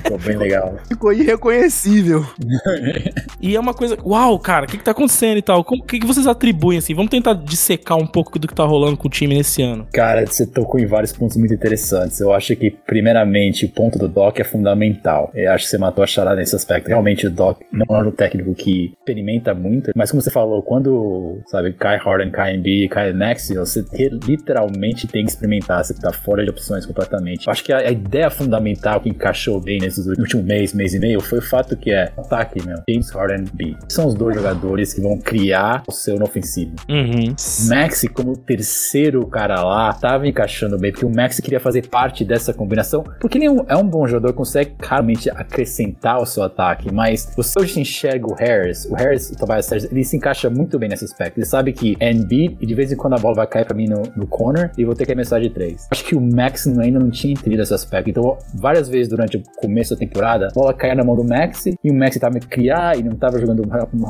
[0.03, 0.77] Ficou bem legal.
[1.03, 2.25] Ficou irreconhecível.
[3.45, 3.99] E é uma coisa.
[4.05, 5.59] Uau, cara, o que, que tá acontecendo e tal?
[5.69, 6.95] O que, que vocês atribuem assim?
[6.95, 9.85] Vamos tentar dissecar um pouco do que tá rolando com o time nesse ano.
[9.93, 12.21] Cara, você tocou em vários pontos muito interessantes.
[12.21, 15.33] Eu acho que, primeiramente, o ponto do Doc é fundamental.
[15.35, 16.87] Eu acho que você matou a charada nesse aspecto.
[16.87, 21.41] Realmente, o Doc não é um técnico que experimenta muito, mas como você falou, quando,
[21.49, 26.13] sabe, cai Harden, cai Embiid, cai Maxi, você te- literalmente tem que experimentar, você tá
[26.13, 27.49] fora de opções completamente.
[27.49, 30.99] Eu acho que a, a ideia fundamental que encaixou bem nesses últimos mês, mês e
[30.99, 32.77] meio, foi o fato que é ataque, meu.
[32.89, 33.77] James Harden B.
[33.89, 36.75] São os dois jogadores que vão criar o seu no ofensivo.
[36.89, 37.35] Uhum.
[37.69, 42.53] Maxi, como terceiro cara lá, tava encaixando bem, porque o Maxi queria fazer parte dessa
[42.53, 46.93] combinação, porque ele é um, é um bom jogador, consegue claramente acrescentar o seu ataque,
[46.93, 50.79] mas você hoje enxerga o Harris, o Harris, o Tobias Harris, ele se encaixa muito
[50.79, 51.39] bem nesse aspecto.
[51.39, 53.77] Ele sabe que é Embiid e de vez em quando a bola vai cair pra
[53.77, 55.87] mim no, no corner e vou ter que arremessar de três.
[55.91, 59.43] Acho que o Max ainda não tinha entendido esse aspecto, então várias vezes durante o
[59.57, 62.41] começo da temporada, a bola caía na mão do Maxi e o Maxi tava me
[62.41, 63.63] criar e não tava jogando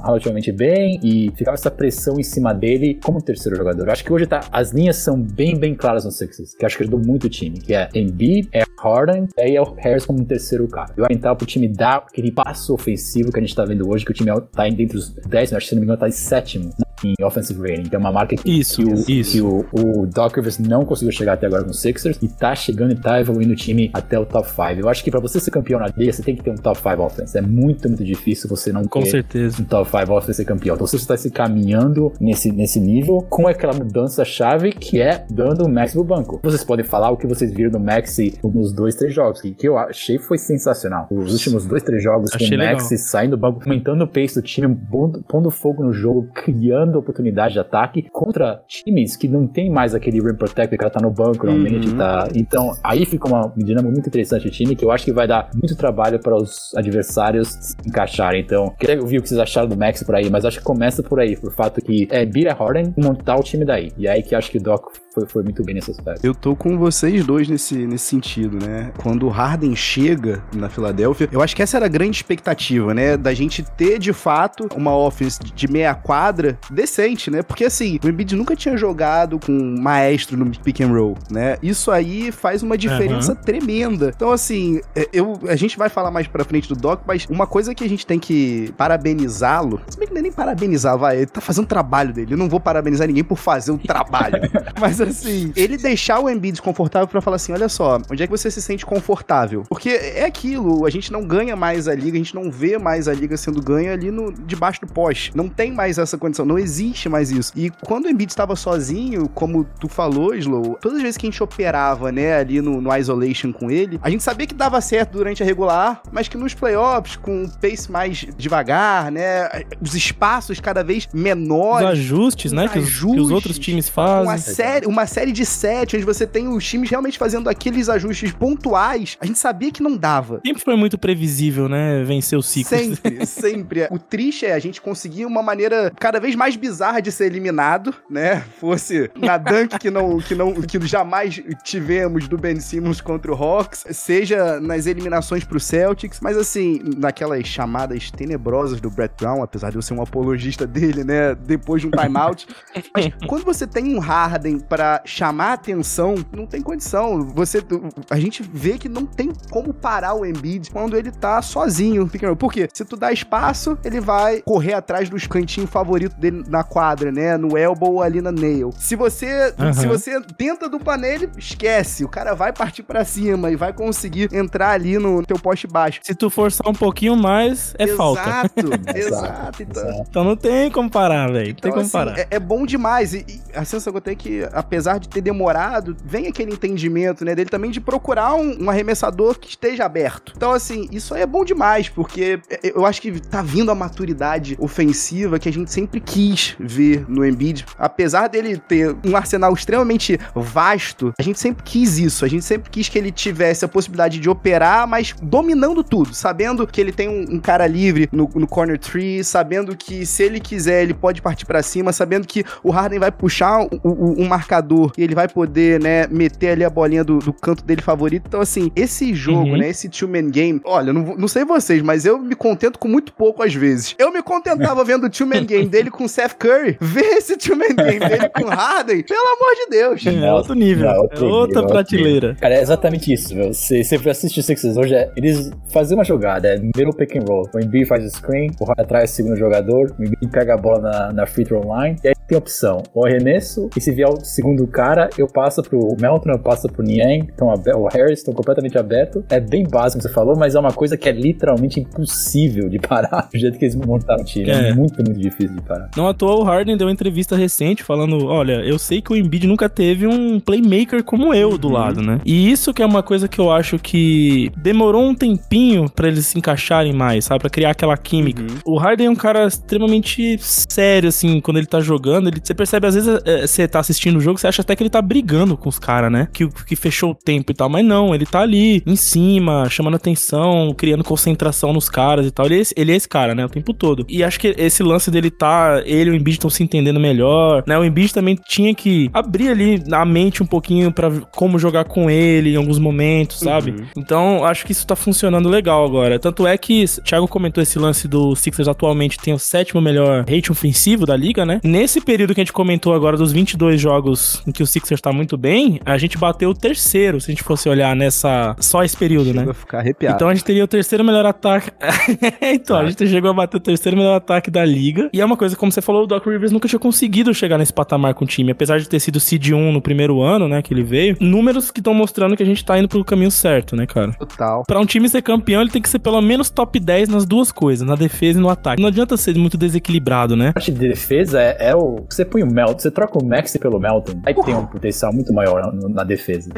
[0.05, 3.87] relativamente bem e ficava essa pressão em cima dele como terceiro jogador.
[3.87, 6.77] Eu acho que hoje tá, as linhas são bem, bem claras no Sixers, que acho
[6.77, 10.05] que ajudou muito o time, que é Embiid, é Harden, e aí é o Harris
[10.05, 10.93] como terceiro cara.
[10.97, 14.11] Eu tentar pro time dar aquele passo ofensivo que a gente tá vendo hoje, que
[14.11, 16.71] o time tá entre os 10, acho que se não me engano tá em sétimo
[17.05, 19.33] em offensive rating, que é uma marca que, Isso, que, o, isso.
[19.33, 22.55] que o, o Doc Rivers não conseguiu chegar até agora com o Sixers e tá
[22.55, 24.63] chegando e tá evoluindo o time até o top 5.
[24.81, 26.79] Eu acho que pra você ser campeão na liga, você tem que ter um top
[26.79, 27.37] 5 offense.
[27.37, 29.61] É muito, muito difícil você não Com ter certeza.
[29.61, 30.75] um top 5 offense e ser campeão.
[30.75, 35.69] Então você está se caminhando nesse, nesse nível com aquela mudança-chave que é dando o
[35.69, 36.41] Max pro banco.
[36.43, 39.69] Vocês podem falar o que vocês viram do Max nos dois, três jogos, que, que
[39.69, 41.07] eu achei foi sensacional.
[41.11, 42.99] Os últimos dois, três jogos com Achei o Max legal.
[42.99, 47.55] saindo do banco, aumentando o pace do time, pondo, pondo fogo no jogo, criando oportunidade
[47.55, 51.11] de ataque contra times que não tem mais aquele rim protector que ela tá no
[51.11, 51.97] banco normalmente, Uhum.
[51.99, 52.29] tá?
[52.35, 55.51] Então, aí fica uma dinâmica muito interessante do time que eu acho que vai dar
[55.55, 58.41] muito trabalho para os adversários se encaixarem.
[58.43, 61.03] Então, queria ouvir o que vocês acharam do Max por aí, mas acho que começa
[61.03, 63.91] por aí, por fato que é Bira Harden montar o time daí.
[63.97, 66.25] E aí que acho que o Doc foi, foi muito bem nesse aspecto.
[66.25, 68.93] Eu tô com vocês dois nesse, nesse sentido, né?
[68.99, 73.17] Quando o Harden chega na Filadélfia, eu acho que essa era a grande expectativa, né?
[73.17, 77.43] Da gente ter, de fato, uma offense de meia quadra decente, né?
[77.43, 81.57] Porque, assim, o Embiid nunca tinha jogado com um maestro no pick and roll, né?
[81.63, 84.13] Isso aí faz uma diferença tremenda.
[84.15, 87.47] Então, assim, é, eu, a gente vai falar mais pra frente do Doc, mas uma
[87.47, 91.19] coisa que a gente tem que parabenizá-lo, se bem que não é nem parabenizar, vai,
[91.19, 92.33] ele tá fazendo o trabalho dele.
[92.33, 94.41] Eu não vou parabenizar ninguém por fazer o trabalho.
[94.81, 98.31] Mas assim, ele deixar o Embiid desconfortável pra falar assim, olha só, onde é que
[98.31, 99.65] você se sente confortável?
[99.69, 103.09] Porque é aquilo, a gente não ganha mais a liga, a gente não vê mais
[103.09, 105.37] a liga sendo ganha ali no debaixo do poste.
[105.37, 107.53] Não tem mais essa condição, não existe mais isso.
[107.57, 111.31] E quando o Embiid estava sozinho, como tu falou, Slow, todas as vezes que a
[111.31, 115.13] gente operava, né, ali no, no isolation com ele, a gente sabia que dava certo
[115.13, 119.49] durante a regular, mas que nos playoffs, com um pace mais devagar, né,
[119.81, 122.69] os espaços cada vez Os menores, ajustes, né?
[122.69, 124.23] Que os, que os outros times fazem.
[124.25, 128.31] uma série, uma série de sete, onde você tem os times realmente fazendo aqueles ajustes
[128.33, 130.41] pontuais, a gente sabia que não dava.
[130.47, 132.05] Sempre foi muito previsível, né?
[132.05, 132.77] Vencer o ciclo.
[132.77, 133.89] Sempre, sempre.
[133.91, 137.95] O triste é a gente conseguir uma maneira cada vez mais bizarra de ser eliminado,
[138.09, 138.45] né?
[138.61, 143.35] Fosse na dunk que não, que não, que jamais tivemos do Ben Simmons contra o
[143.35, 149.71] Hawks, seja nas eliminações pro Celtics, mas assim, naquelas chamadas tenebrosas do Brett Brown, apesar
[149.71, 151.35] de eu ser um apologista dele, né?
[151.35, 152.47] Depois de um timeout.
[152.95, 157.23] mas quando você tem um Harden pra chamar atenção, não tem condição.
[157.35, 157.63] Você,
[158.11, 162.11] a gente vê que não tem como parar o Embiid quando ele tá sozinho.
[162.37, 162.69] Por quê?
[162.75, 167.37] Se tu dá espaço, ele vai correr atrás dos cantinhos favoritos dele na quadra, né?
[167.37, 168.73] No elbow ou ali na nail.
[168.77, 169.73] Se você, Aham.
[169.73, 172.05] se você tenta dupla nele, esquece.
[172.05, 176.01] O cara vai partir pra cima e vai conseguir entrar ali no teu poste baixo.
[176.03, 178.21] Se tu forçar um pouquinho mais, é falta.
[178.23, 179.63] Exato, exato.
[179.63, 181.51] Então, Então não tem como parar, velho.
[181.51, 182.19] Não tem então, como assim, parar.
[182.19, 183.15] é, é bom demais.
[183.15, 186.27] E, e a sensação que eu tenho é que a apesar de ter demorado, vem
[186.27, 190.33] aquele entendimento, né, dele também de procurar um, um arremessador que esteja aberto.
[190.35, 194.57] Então, assim, isso aí é bom demais, porque eu acho que tá vindo a maturidade
[194.59, 197.67] ofensiva que a gente sempre quis ver no Embiid.
[197.79, 202.25] Apesar dele ter um arsenal extremamente vasto, a gente sempre quis isso.
[202.25, 206.67] A gente sempre quis que ele tivesse a possibilidade de operar, mas dominando tudo, sabendo
[206.67, 210.41] que ele tem um, um cara livre no, no, corner tree, sabendo que se ele
[210.41, 214.62] quiser, ele pode partir para cima, sabendo que o Harden vai puxar um, um, marcador
[214.97, 218.25] e ele vai poder, né, meter ali a bolinha do, do canto dele favorito.
[218.27, 219.57] Então, assim, esse jogo, uhum.
[219.57, 223.13] né, esse two-man game, olha, não, não sei vocês, mas eu me contento com muito
[223.13, 223.95] pouco às vezes.
[223.99, 228.01] Eu me contentava vendo o two-man game dele com Seth Curry, ver esse two-man game
[228.01, 230.07] dele com Harden, pelo amor de Deus.
[230.07, 232.37] É outro nível, é outro é outra nível, prateleira.
[232.41, 233.53] Cara, é exatamente isso, meu.
[233.53, 237.25] Você, você assiste o Sixers hoje, é, eles fazem uma jogada, é middle pick and
[237.27, 237.49] roll.
[237.55, 240.57] O Embiid faz o screen, o Harden atrás o segundo jogador, o Embiid pega a
[240.57, 244.09] bola na, na free throw line, e aí tem opção, o arremesso, e se vier
[244.09, 248.35] o segundo cara, eu passo pro Melton, eu passo pro Niang, então o Harris estão
[248.35, 249.25] completamente aberto.
[249.29, 253.29] É bem básico, você falou, mas é uma coisa que é literalmente impossível de parar
[253.33, 254.51] do jeito que eles montaram o time.
[254.51, 254.71] É.
[254.71, 255.91] é muito, muito difícil de parar.
[255.97, 259.47] Não toa, o Harden deu uma entrevista recente falando: olha, eu sei que o Embiid
[259.47, 261.75] nunca teve um playmaker como eu do uhum.
[261.75, 262.21] lado, né?
[262.25, 266.27] E isso que é uma coisa que eu acho que demorou um tempinho para eles
[266.27, 267.41] se encaixarem mais, sabe?
[267.41, 268.43] Pra criar aquela química.
[268.43, 268.59] Uhum.
[268.65, 272.29] O Harden é um cara extremamente sério, assim, quando ele tá jogando.
[272.29, 274.83] Ele, você percebe, às vezes, é, você tá assistindo o jogo, você acha até que
[274.83, 276.29] ele tá brigando com os caras, né?
[276.33, 277.69] Que, que fechou o tempo e tal.
[277.69, 282.47] Mas não, ele tá ali, em cima, chamando atenção, criando concentração nos caras e tal.
[282.47, 283.45] Ele é esse, ele é esse cara, né?
[283.45, 284.05] O tempo todo.
[284.09, 285.83] E acho que esse lance dele tá.
[285.85, 287.79] Ele e o Embiid estão se entendendo melhor, né?
[287.79, 292.11] O Embiid também tinha que abrir ali a mente um pouquinho para como jogar com
[292.11, 293.73] ele em alguns momentos, sabe?
[293.73, 293.87] Uhum.
[293.97, 296.19] Então, acho que isso tá funcionando legal agora.
[296.19, 300.25] Tanto é que o Thiago comentou esse lance do Sixers atualmente tem o sétimo melhor
[300.29, 301.61] rate ofensivo da liga, né?
[301.63, 303.81] Nesse período que a gente comentou agora dos 22
[304.23, 307.33] jogos em que o Sixers tá muito bem, a gente bateu o terceiro, se a
[307.33, 309.53] gente fosse olhar nessa só esse período, Chega né?
[309.53, 310.17] ficar arrepiado.
[310.17, 311.71] Então a gente teria o terceiro melhor ataque.
[312.41, 315.11] então, a gente chegou a bater o terceiro melhor ataque da liga.
[315.13, 317.73] E é uma coisa, como você falou, o Doc Rivers nunca tinha conseguido chegar nesse
[317.73, 320.73] patamar com o time, apesar de ter sido seed 1 no primeiro ano, né, que
[320.73, 321.17] ele veio.
[321.21, 324.13] Números que estão mostrando que a gente tá indo pelo caminho certo, né, cara?
[324.13, 324.63] Total.
[324.67, 327.51] Pra um time ser campeão, ele tem que ser pelo menos top 10 nas duas
[327.51, 328.81] coisas, na defesa e no ataque.
[328.81, 330.51] Não adianta ser muito desequilibrado, né?
[330.51, 332.05] A parte de defesa é, é o.
[332.09, 335.33] Você põe o Melton, você troca o Maxi pelo Melton, aí tem um potencial muito
[335.33, 336.51] maior na, na defesa.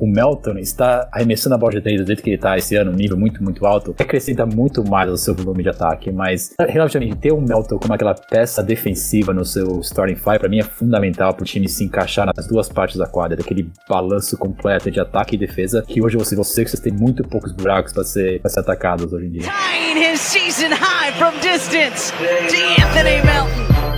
[0.00, 2.90] O Melton está arremessando a bola de 3 do jeito que ele tá esse ano,
[2.90, 7.16] um nível muito, muito alto, acrescenta muito mais ao seu volume de ataque, mas relativamente
[7.16, 11.34] ter o Melton como aquela peça defensiva no seu starting five, pra mim é fundamental
[11.34, 15.38] pro time se encaixar nas duas partes da quadra, daquele balanço completo de ataque e
[15.38, 19.12] defesa, que hoje você, você, vocês têm muito poucos buracos para ser, pra ser atacados
[19.12, 19.42] hoje em dia.
[19.42, 22.12] Tying his season high from distance
[22.96, 23.95] Anthony Melton.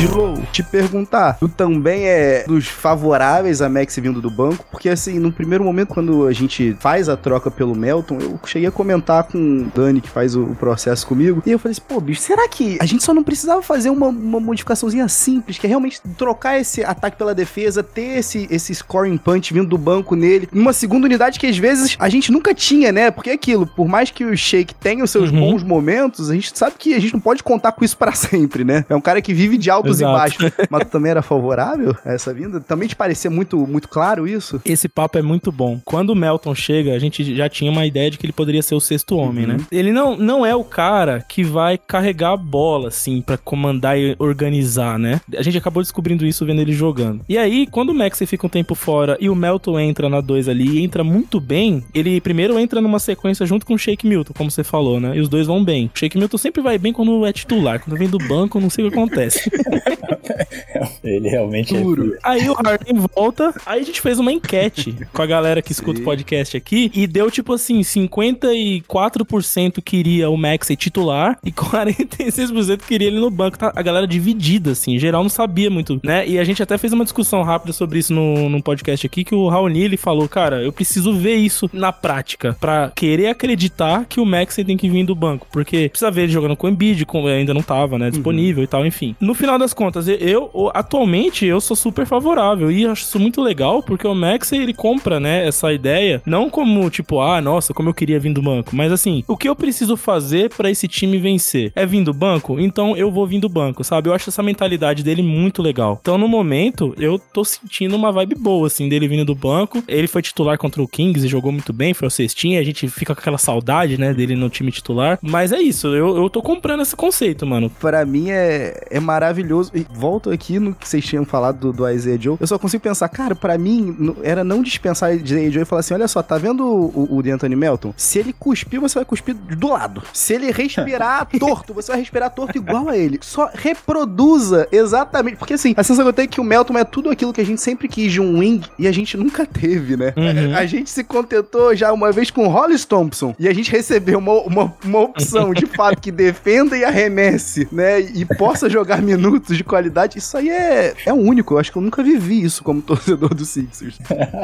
[0.00, 4.64] Joe, te perguntar, tu também é dos favoráveis a Max vindo do banco?
[4.70, 8.66] Porque assim, no primeiro momento, quando a gente faz a troca pelo Melton, eu cheguei
[8.66, 11.82] a comentar com o Dani, que faz o, o processo comigo, e eu falei assim,
[11.86, 15.66] pô, bicho, será que a gente só não precisava fazer uma, uma modificaçãozinha simples, que
[15.66, 20.16] é realmente trocar esse ataque pela defesa, ter esse, esse scoring punch vindo do banco
[20.16, 23.10] nele, uma segunda unidade que às vezes a gente nunca tinha, né?
[23.10, 25.40] Porque é aquilo, por mais que o Shake tenha os seus uhum.
[25.40, 28.64] bons momentos, a gente sabe que a gente não pode contar com isso para sempre,
[28.64, 28.86] né?
[28.88, 30.12] É um cara que vive de alto altos Exato.
[30.12, 30.52] e baixos.
[30.70, 32.60] Mas tu também era favorável a essa vinda?
[32.60, 34.60] Também te parecia muito, muito claro isso?
[34.64, 35.80] Esse papo é muito bom.
[35.84, 38.74] Quando o Melton chega, a gente já tinha uma ideia de que ele poderia ser
[38.74, 39.54] o sexto homem, né?
[39.54, 39.60] uhum.
[39.60, 39.66] né?
[39.70, 44.14] Ele não, não é o cara que vai carregar a bola, assim, para comandar e
[44.18, 45.20] organizar, né?
[45.36, 47.22] A gente acabou descobrindo isso vendo ele jogando.
[47.28, 50.48] E aí, quando o Maxey fica um tempo fora e o Melton entra na 2
[50.48, 54.32] ali e entra muito bem, ele primeiro entra numa sequência junto com o Shake Milton,
[54.36, 55.16] como você falou, né?
[55.16, 55.90] E os dois vão bem.
[55.94, 57.80] O Shake Milton sempre vai bem quando é titular.
[57.80, 59.50] Quando vem do banco, não sei o que acontece.
[61.02, 62.14] Ele realmente é Duro.
[62.14, 62.18] é.
[62.22, 66.00] Aí o Harden volta, aí a gente fez uma enquete com a galera que escuta
[66.00, 73.08] o podcast aqui e deu tipo assim: 54% queria o Maxey titular e 46% queria
[73.08, 73.58] ele no banco.
[73.58, 76.26] Tá a galera dividida, assim, em geral não sabia muito, né?
[76.26, 79.34] E a gente até fez uma discussão rápida sobre isso no, no podcast aqui que
[79.34, 84.20] o Raoni ele falou: Cara, eu preciso ver isso na prática pra querer acreditar que
[84.20, 87.06] o Maxey tem que vir do banco, porque precisa ver ele jogando com o Embiid,
[87.06, 88.10] com, ainda não tava, né?
[88.10, 88.64] Disponível uhum.
[88.64, 89.14] e tal, enfim.
[89.20, 93.82] No final das contas, eu, atualmente, eu sou super favorável e acho isso muito legal
[93.82, 97.94] porque o Max, ele compra, né, essa ideia, não como tipo, ah, nossa, como eu
[97.94, 101.72] queria vir do banco, mas assim, o que eu preciso fazer para esse time vencer?
[101.74, 102.58] É vir do banco?
[102.58, 104.08] Então eu vou vir do banco, sabe?
[104.08, 105.98] Eu acho essa mentalidade dele muito legal.
[106.00, 109.82] Então no momento, eu tô sentindo uma vibe boa, assim, dele vindo do banco.
[109.86, 112.88] Ele foi titular contra o Kings e jogou muito bem, foi o cestinho, a gente
[112.88, 115.18] fica com aquela saudade, né, dele no time titular.
[115.22, 117.70] Mas é isso, eu, eu tô comprando esse conceito, mano.
[117.80, 119.72] Para mim é, é maravilhoso maravilhoso.
[119.74, 122.36] E volto aqui no que vocês tinham falado do, do Isaiah Joe.
[122.40, 125.94] Eu só consigo pensar, cara, pra mim, era não dispensar Isaiah Joe e falar assim:
[125.94, 127.92] olha só, tá vendo o, o de Anthony Melton?
[127.96, 130.02] Se ele cuspir, você vai cuspir do lado.
[130.12, 133.18] Se ele respirar torto, você vai respirar torto igual a ele.
[133.20, 135.36] Só reproduza exatamente.
[135.36, 137.40] Porque assim, a sensação que eu tenho é que o Melton é tudo aquilo que
[137.40, 140.12] a gente sempre quis de um wing e a gente nunca teve, né?
[140.16, 140.54] Uhum.
[140.54, 144.18] A, a gente se contentou já uma vez com Hollis Thompson e a gente recebeu
[144.18, 148.00] uma, uma, uma opção de fato que defenda e arremesse, né?
[148.00, 150.18] E possa jogar minutos de qualidade.
[150.18, 151.54] Isso aí é, é único.
[151.54, 153.98] Eu acho que eu nunca vivi isso como torcedor do Sixers.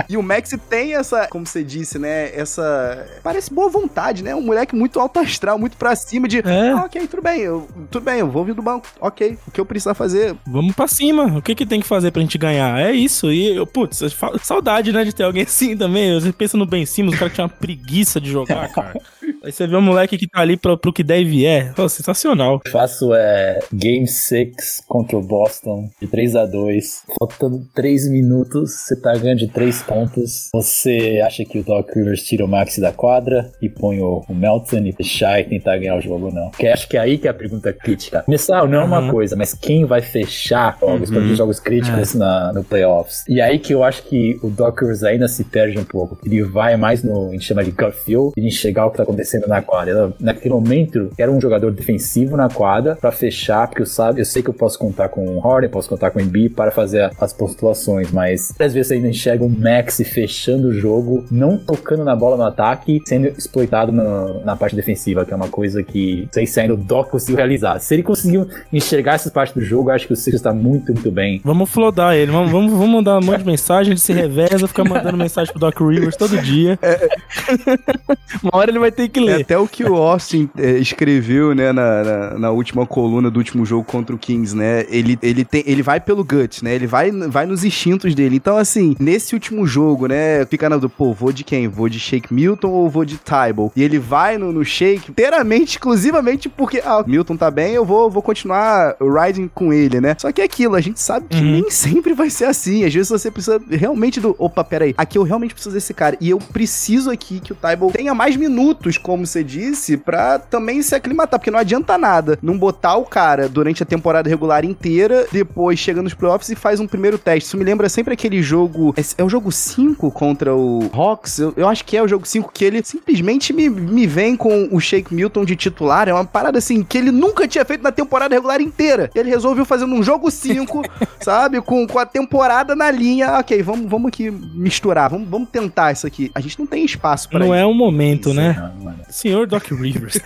[0.09, 2.35] e o Max tem essa, como você disse, né?
[2.35, 3.06] Essa.
[3.22, 4.35] Parece boa vontade, né?
[4.35, 6.38] Um moleque muito alto astral, muito pra cima de.
[6.38, 6.70] É.
[6.70, 8.87] Ah, ok, tudo bem, eu, tudo bem, eu vou vir do banco.
[9.00, 10.37] Ok, o que eu precisar fazer.
[10.46, 11.38] Vamos pra cima.
[11.38, 12.78] O que que tem que fazer pra gente ganhar?
[12.78, 13.32] É isso.
[13.32, 14.02] E, eu, putz,
[14.42, 16.14] saudade, né, de ter alguém assim também.
[16.14, 18.94] Você pensa no Ben Simmons, o cara que tinha uma preguiça de jogar, cara.
[19.46, 21.72] Aí você vê um moleque que tá ali pro, pro que der e vier.
[21.74, 22.61] Pô, sensacional.
[22.64, 28.72] Eu faço é Game 6 contra o Boston de 3 a 2 Faltando 3 minutos,
[28.72, 30.48] você tá ganhando de 3 pontos.
[30.52, 34.35] Você acha que o Doc Rivers tira o Max da quadra e põe o, o
[34.35, 36.50] Melton e fechar e tentar ganhar o jogo, não.
[36.50, 38.22] Porque acho que é aí que é a pergunta crítica.
[38.22, 39.11] Começar não é uma Uhum.
[39.12, 43.22] coisa, mas quem vai fechar jogos, os jogos críticos na, no playoffs?
[43.28, 46.18] E aí que eu acho que o Doc Rivers ainda se perde um pouco.
[46.26, 49.04] Ele vai mais no, a gente chama de gut feel, e enxergar o que tá
[49.04, 49.90] acontecendo na quadra.
[49.92, 54.25] Ela, naquele momento, era um jogador defensivo na quadra para fechar, porque eu, sabe, eu
[54.25, 57.03] sei que eu posso contar com o Harden, posso contar com o Embiid para fazer
[57.03, 61.57] a- as pontuações, mas às vezes você ainda enxerga o Max fechando o jogo, não
[61.59, 65.83] tocando na bola no ataque, sendo exploitado no- na parte defensiva, que é uma coisa
[65.83, 67.79] que sei se ainda o Doc conseguiu realizar.
[67.81, 70.92] Se ele conseguiu enxergar essa parte do jogo, eu acho que o Sixers está muito,
[70.92, 71.40] muito bem.
[71.44, 72.31] Vamos flodar ele.
[72.31, 75.61] Vamos, vamos, vamos mandar um monte de mensagem, ele se reveza, fica mandando mensagem pro
[75.61, 76.79] Doc Rivers todo dia.
[78.42, 79.43] Uma hora ele vai ter que É ler.
[79.43, 83.65] até o que o Austin é, escreveu, né, na, na, na última coluna do último
[83.65, 84.85] jogo contra o Kings, né?
[84.89, 86.75] Ele, ele, tem, ele vai pelo gut, né?
[86.75, 88.37] Ele vai, vai nos instintos dele.
[88.37, 90.45] Então, assim, nesse último jogo, né?
[90.47, 91.69] Fica na dúvida, pô, vou de quem?
[91.69, 93.73] Vou de Shake Milton ou vou de Tybalt?
[93.77, 98.11] E ele vai no, no Shake inteiramente, exclusivamente porque, ah, Milton tá bem, eu vou,
[98.11, 100.15] vou continuar riding com ele, né?
[100.19, 101.53] Só que é aquilo, a gente sabe que Uhum.
[101.53, 102.85] nem sempre vai ser assim.
[102.85, 106.17] Às vezes você precisa realmente do, opa, peraí, aqui eu realmente preciso desse cara.
[106.21, 110.83] E eu preciso aqui que o Tybalt tenha mais minutos, como você disse, pra também
[110.83, 115.29] se aclimatar, porque não adianta nada não botar o cara durante a temporada regular inteira,
[115.31, 117.47] depois chega nos playoffs e faz um primeiro teste.
[117.47, 121.55] Isso me lembra sempre aquele jogo, é, é o jogo 5 contra o Hawks, eu,
[121.57, 124.81] eu acho que é o jogo 5 que ele simplesmente me, me vem com o
[124.81, 128.35] Shake Milton de titular, é uma parada assim que ele nunca tinha feito na temporada
[128.35, 129.09] regular inteira.
[129.14, 130.83] Ele resolveu fazendo um jogo 5,
[131.23, 135.92] sabe, com, com a temporada na linha, ok, vamos, vamos aqui misturar, vamos, vamos tentar
[135.92, 136.29] isso aqui.
[136.35, 137.55] A gente não tem espaço pra Não isso.
[137.55, 138.57] é o momento, né?
[138.59, 138.95] Não, mano.
[139.09, 140.18] Senhor Doc Rivers.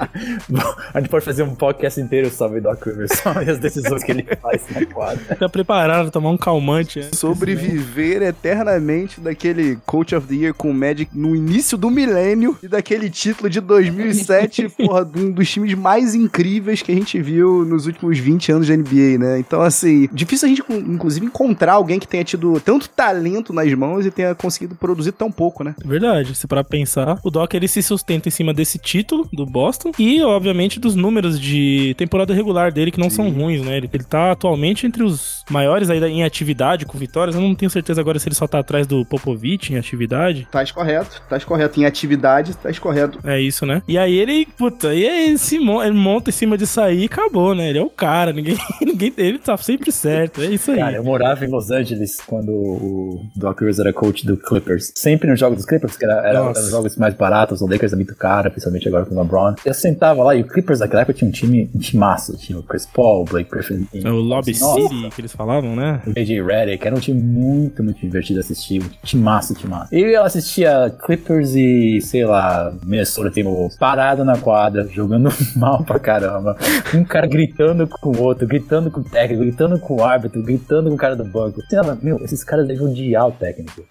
[0.48, 4.12] Bom, a gente pode fazer um podcast inteiro sobre Doc Rivers, só as decisões que
[4.12, 5.24] ele faz na quadra.
[5.24, 7.00] Fica preparado, tomar um calmante.
[7.00, 7.18] antes.
[7.18, 12.68] sobreviver eternamente daquele Coach of the Year com o Magic no início do milênio e
[12.68, 17.86] daquele título de 2007, porra, um dos times mais incríveis que a gente viu nos
[17.86, 19.38] últimos 20 anos da NBA, né?
[19.38, 24.06] Então, assim, difícil a gente, inclusive, encontrar alguém que tenha tido tanto talento nas mãos
[24.06, 25.74] e tenha conseguido produzir tão pouco, né?
[25.84, 29.90] Verdade, se para pensar, o Doc ele se sustenta em cima desse título do Boston
[29.98, 33.76] e, obviamente, dos números de temporada regular dele que não são ruins, né?
[33.76, 37.34] Ele, ele tá atualmente entre os maiores aí em atividade com vitórias.
[37.36, 40.46] Eu não tenho certeza agora se ele só tá atrás do Popovich em atividade.
[40.50, 41.80] Tá correto, tá correto.
[41.80, 43.18] Em atividade, tá correto.
[43.24, 43.82] É isso, né?
[43.88, 47.02] E aí ele, puta, e aí ele, se mon- ele monta em cima disso aí
[47.02, 47.68] e acabou, né?
[47.70, 50.40] Ele é o cara, ninguém, ninguém ele tá sempre certo.
[50.42, 50.78] É isso aí.
[50.78, 54.92] Cara, eu morava em Los Angeles quando o Doc Rivers era coach do Clippers.
[54.94, 57.92] Sempre nos jogos dos Clippers, que era, era, eram os jogos mais baratos, o Lakers
[58.04, 59.54] muito caro, principalmente agora com o LeBron.
[59.64, 62.36] Eu sentava lá e o Clippers naquela época tinha um time, um timaço.
[62.36, 63.88] Tinha o Chris Paul, o Blake Griffin.
[63.92, 64.80] É o Lobby Nossa.
[64.80, 66.00] City que eles falavam, né?
[66.06, 68.82] O AJ Redick, era um time muito, muito divertido assistir.
[68.82, 69.94] Um timaço, timaço.
[69.94, 75.98] E eu assistia Clippers e, sei lá, Minnesota Timberwolves parado na quadra, jogando mal pra
[75.98, 76.56] caramba.
[76.94, 80.88] Um cara gritando com o outro, gritando com o técnico, gritando com o árbitro, gritando
[80.90, 81.60] com o cara do banco.
[81.62, 83.84] Você fala, meu, esses caras devem odiar o técnico.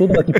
[0.00, 0.32] Tudo aqui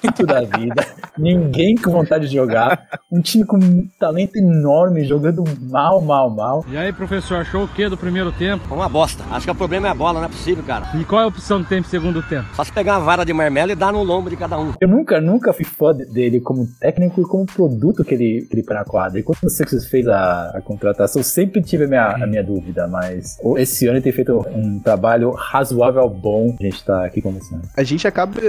[0.00, 0.82] puto da vida,
[1.18, 6.64] ninguém com vontade de jogar, um time com um talento enorme, jogando mal, mal, mal.
[6.70, 8.74] E aí, professor, achou o que do primeiro tempo?
[8.74, 9.22] Uma bosta.
[9.30, 10.88] Acho que o problema é a bola, não é possível, cara.
[10.98, 12.48] E qual é a opção que tem pro segundo tempo?
[12.54, 14.72] Só se pegar uma vara de marmelo e dar no lombo de cada um.
[14.80, 18.54] Eu nunca, nunca fui fã de- dele como técnico e como produto que ele, que
[18.56, 19.20] ele põe na quadra.
[19.20, 22.42] E quando o Sixers fez a, a contratação, eu sempre tive a minha, a minha
[22.42, 26.56] dúvida, mas esse ano ele tem feito um trabalho razoável bom.
[26.58, 27.62] A gente tá aqui conversando.
[27.76, 28.40] A gente acaba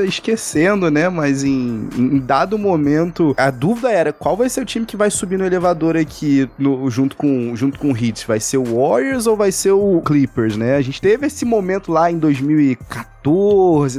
[0.46, 1.10] torcendo, né?
[1.10, 5.10] Mas em, em dado momento, a dúvida era qual vai ser o time que vai
[5.10, 8.24] subir no elevador aqui no- junto, com, junto com o Hits?
[8.24, 10.76] Vai ser o Warriors ou vai ser o Clippers, né?
[10.76, 13.15] A gente teve esse momento lá em 2014,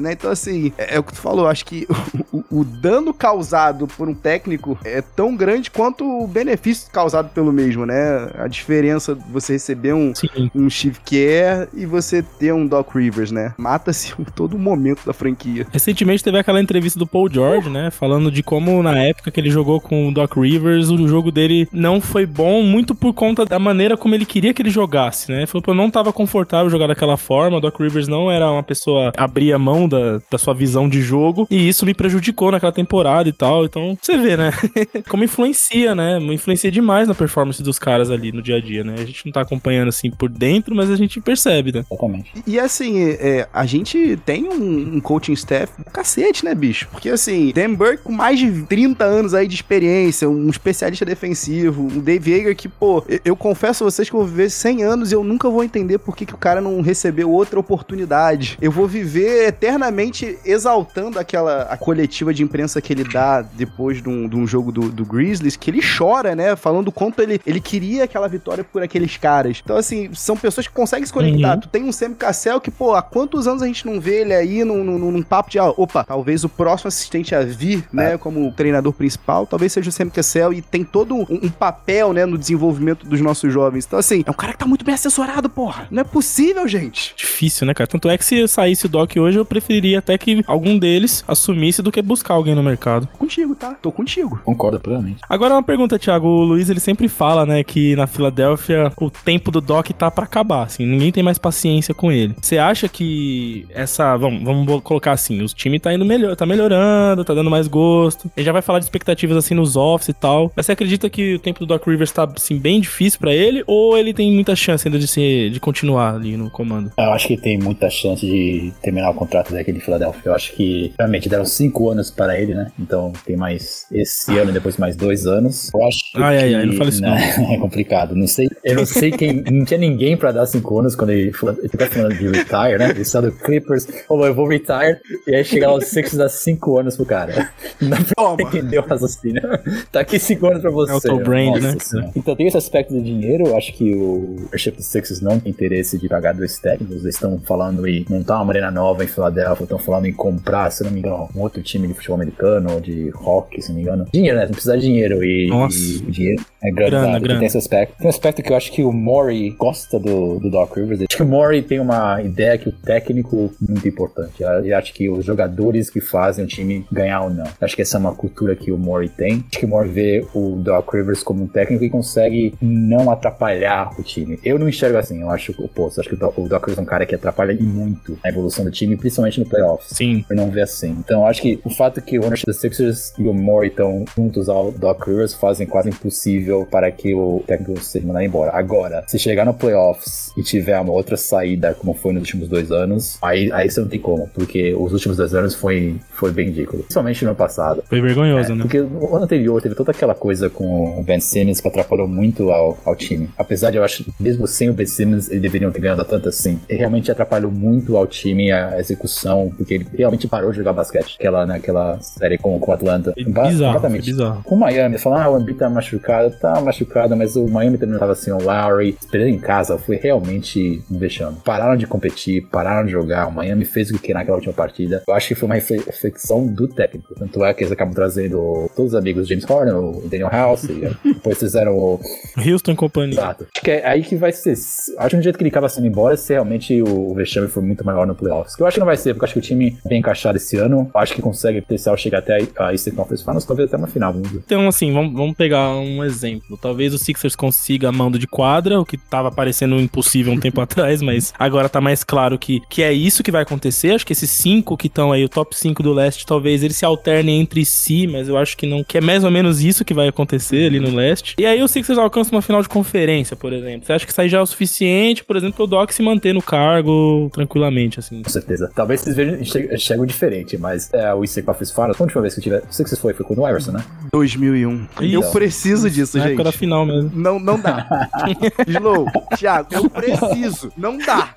[0.00, 0.12] né?
[0.12, 1.46] Então, assim, é, é o que tu falou.
[1.46, 1.86] Acho que
[2.32, 7.52] o, o dano causado por um técnico é tão grande quanto o benefício causado pelo
[7.52, 8.30] mesmo, né?
[8.38, 10.12] A diferença de você receber um,
[10.54, 13.54] um Steve Kerr e você ter um Doc Rivers, né?
[13.56, 15.66] Mata-se todo momento da franquia.
[15.70, 17.90] Recentemente teve aquela entrevista do Paul George, né?
[17.90, 21.68] Falando de como na época que ele jogou com o Doc Rivers, o jogo dele
[21.72, 25.38] não foi bom muito por conta da maneira como ele queria que ele jogasse, né?
[25.38, 28.50] Ele falou que eu não tava confortável jogar daquela forma, o Doc Rivers não era
[28.50, 32.72] uma pessoa abria mão da, da sua visão de jogo, e isso me prejudicou naquela
[32.72, 33.64] temporada e tal.
[33.64, 34.52] Então, você vê, né?
[35.08, 36.18] como influencia, né?
[36.18, 38.94] Influencia demais na performance dos caras ali no dia a dia, né?
[38.98, 41.84] A gente não tá acompanhando assim por dentro, mas a gente percebe, né?
[41.90, 42.32] Exatamente.
[42.46, 46.88] E assim, é, a gente tem um, um coaching staff do cacete, né, bicho?
[46.90, 51.82] Porque assim, Dan Burke com mais de 30 anos aí de experiência, um especialista defensivo,
[51.82, 54.82] um Dave Yeager que, pô, eu, eu confesso a vocês que eu vou viver 100
[54.82, 58.58] anos e eu nunca vou entender por que, que o cara não recebeu outra oportunidade.
[58.60, 64.08] Eu vou viver eternamente exaltando aquela a coletiva de imprensa que ele dá depois de
[64.08, 66.56] um, de um jogo do, do Grizzlies, que ele chora, né?
[66.56, 69.60] Falando o quanto ele, ele queria aquela vitória por aqueles caras.
[69.62, 71.54] Então, assim, são pessoas que conseguem se conectar.
[71.54, 71.60] Uhum.
[71.60, 74.34] Tu tem um Sam Cassell que, pô, há quantos anos a gente não vê ele
[74.34, 78.16] aí num, num, num papo de, ah, opa, talvez o próximo assistente a vir, né,
[78.18, 82.24] como treinador principal, talvez seja o Sam Cassell e tem todo um, um papel, né,
[82.24, 83.84] no desenvolvimento dos nossos jovens.
[83.86, 85.86] Então, assim, é um cara que tá muito bem assessorado, porra.
[85.90, 87.14] Não é possível, gente.
[87.16, 87.86] Difícil, né, cara?
[87.86, 91.82] Tanto é que se saísse o Doc hoje, eu preferiria até que algum deles assumisse
[91.82, 93.06] do que buscar alguém no mercado.
[93.18, 93.74] Contigo, tá?
[93.74, 94.40] Tô contigo.
[94.44, 95.20] Concordo plenamente.
[95.28, 96.26] Agora uma pergunta, Thiago.
[96.26, 100.24] O Luiz, ele sempre fala, né, que na Filadélfia o tempo do Doc tá pra
[100.24, 102.34] acabar, assim, ninguém tem mais paciência com ele.
[102.40, 107.24] Você acha que essa, vamos, vamos colocar assim, os times tá indo melhor, tá melhorando,
[107.24, 108.30] tá dando mais gosto.
[108.36, 110.50] Ele já vai falar de expectativas assim nos offs e tal.
[110.56, 113.62] Mas você acredita que o tempo do Doc Rivers tá assim bem difícil pra ele
[113.66, 116.92] ou ele tem muita chance ainda de se de continuar ali no comando?
[116.96, 120.22] Eu acho que tem muita chance de terminar o contrato daquele de Filadélfia.
[120.24, 122.70] Eu acho que realmente deram cinco anos para ele, né?
[122.78, 125.70] Então tem mais esse ano e depois mais dois anos.
[125.74, 127.16] Eu acho Ai, que ai, ai, não fala isso não.
[127.16, 128.14] é complicado.
[128.14, 129.42] Não sei, eu não sei quem.
[129.50, 132.90] Não tinha ninguém pra dar cinco anos quando ele, ele tá falando de retire, né?
[132.90, 136.28] Ele saiu do Clippers, falou, eu vou retire, e aí chega lá os Sixers dá
[136.28, 137.50] cinco anos pro cara.
[137.80, 139.42] Não pra entender o raciocínio.
[139.90, 140.92] Tá aqui cinco anos pra você.
[140.92, 141.76] É o Tom Brand, Nossa né?
[141.80, 142.10] Senhora.
[142.16, 145.98] Então tem esse aspecto do dinheiro, eu acho que o ownership Sixers não tem interesse
[145.98, 149.78] de pagar dois técnicos, eles estão falando em montar uma arena nova em Filadélfia, estão
[149.78, 153.12] falando em comprar, se não me engano, um outro time de futebol americano, ou de
[153.14, 154.06] hockey, se não me engano.
[154.12, 154.44] Dinheiro, né?
[154.44, 155.78] Não precisa de dinheiro e, Nossa.
[155.78, 157.38] e dinheiro é grana, Grana, grana.
[157.40, 157.96] Tem esse aspecto.
[157.96, 161.02] Tem um aspecto que eu acho que o Maury gosta do, do Doc Rivers.
[161.02, 164.42] Acho que o Maury tem uma ideia que o técnico é muito importante.
[164.42, 167.46] Eu acho que os jogadores que fazem o time ganhar ou não.
[167.60, 169.44] Acho que essa é uma cultura que o Maury tem.
[169.50, 173.90] Acho que o Maury vê o Doc Rivers como um técnico que consegue não atrapalhar
[173.98, 174.38] o time.
[174.44, 175.20] Eu não enxergo assim.
[175.20, 176.00] Eu acho o oposto.
[176.00, 178.28] Acho que o Doc, o Doc Rivers é um cara que atrapalha e muito a
[178.28, 179.96] evolução do time, principalmente no playoffs.
[179.96, 180.24] Sim.
[180.28, 180.96] Eu não vê assim.
[180.98, 184.48] Então, acho que o fato que o ownership dos Sixers e o Maury estão juntos
[184.48, 188.50] ao Doc Rivers fazem quase impossível para que o técnico seja mandado embora.
[188.52, 192.70] Agora, se chegar no playoffs e tiver uma outra saída, como foi nos últimos dois
[192.70, 196.46] anos, aí, aí você não tem como, porque os últimos dois anos foi, foi bem
[196.46, 196.82] ridículo.
[196.82, 197.82] Principalmente no ano passado.
[197.88, 198.62] Foi vergonhoso, né?
[198.62, 202.50] Porque no ano anterior teve toda aquela coisa com o Ben Simmons que atrapalhou muito
[202.50, 203.28] ao, ao time.
[203.36, 206.28] Apesar de eu acho que mesmo sem o Ben Simmons, eles deveriam ter ganhado tanto
[206.28, 206.60] assim.
[206.68, 211.16] Ele realmente atrapalhou muito ao time a execução, porque ele realmente parou de jogar basquete.
[211.18, 213.12] Aquela, naquela série com, com o Atlanta.
[213.12, 214.04] Foi bizarro, completamente.
[214.04, 214.42] foi bizarro.
[214.44, 217.92] Com o Miami, falando, ah, o Embiid tá machucado, tá machucado, mas o Miami também
[217.92, 218.96] não tava assim, o Lowry.
[219.00, 221.36] Esperando em casa foi realmente um vexame.
[221.44, 223.28] Pararam de competir, pararam de jogar.
[223.28, 225.02] O Miami fez o que queria naquela última partida.
[225.06, 227.14] Eu acho que foi uma refle- reflexão do técnico.
[227.14, 230.90] Tanto é que eles acabam trazendo todos os amigos, James Harden, o Daniel House, e
[231.04, 232.00] depois fizeram o
[232.36, 233.14] Houston companhia.
[233.14, 233.46] Exato.
[233.54, 234.52] Acho que é aí que vai ser.
[234.52, 237.84] Acho que no jeito que ele acaba sendo embora, se realmente o vexame for muito
[237.84, 238.56] maior no playoffs.
[238.56, 240.36] Que eu acho que não vai ser, porque eu acho que o time bem encaixado
[240.36, 240.90] esse ano.
[240.94, 244.14] Acho que consegue potencial chegar até a Eastern Conference Finals, talvez até uma final.
[244.34, 246.58] Então, assim, vamos, vamos pegar um exemplo.
[246.60, 251.00] Talvez o Sixers consiga mando de quadra, o que tava parecendo impossível um tempo atrás,
[251.02, 253.92] mas agora tá mais claro que, que é isso que vai acontecer.
[253.92, 256.84] Acho que esses cinco que estão aí, o top 5 do leste, talvez eles se
[256.84, 259.94] alternem entre si, mas eu acho que não, que é mais ou menos isso que
[259.94, 261.36] vai acontecer ali no leste.
[261.38, 263.86] E aí o Sixers alcança uma final de conferência, por exemplo.
[263.86, 266.34] Você acha que isso aí já é o suficiente, por exemplo, o Doc se manter
[266.34, 268.22] no cargo tranquilamente, assim?
[268.26, 268.68] Com certeza.
[268.74, 269.38] Talvez vocês vejam
[269.78, 272.56] chegam diferente, mas é, o Eastern Conference Finals, a última vez que eu tive.
[272.56, 273.84] O Sixers foi, foi com o Iverson, né?
[274.12, 274.72] 2001.
[274.72, 275.06] Então.
[275.06, 276.02] Eu preciso disso.
[276.02, 276.32] isso, Na gente.
[276.32, 277.12] época da final mesmo.
[277.14, 278.08] Não, não dá.
[278.66, 279.06] Slow,
[279.36, 280.72] Thiago, eu preciso.
[280.76, 281.30] Não dá.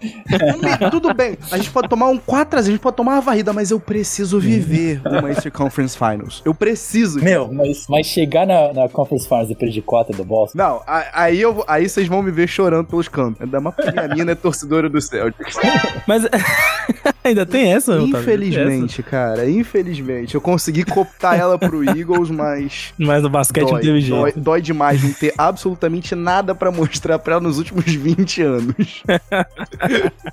[0.81, 3.13] Não Tudo bem, a gente pode tomar um 4 a 0, a gente pode tomar
[3.13, 6.41] uma varrida, mas eu preciso viver uma Eastern Conference Finals.
[6.43, 7.19] Eu preciso.
[7.21, 10.57] Meu, mas, mas chegar na, na Conference Finals depois de 4 do Boston.
[10.57, 13.41] Não, a- aí, eu, aí vocês vão me ver chorando pelos cantos.
[13.41, 15.55] Ainda mais porque a mina é torcedora do Celtics.
[16.07, 16.23] Mas
[17.23, 20.36] ainda tem essa, Infelizmente, cara, infelizmente.
[20.36, 22.93] Eu consegui cooptar ela pro Eagles, mas.
[22.97, 24.19] Mas no basquete não dói, teve jeito.
[24.19, 29.03] dói, dói demais não ter absolutamente nada pra mostrar pra ela nos últimos 20 anos.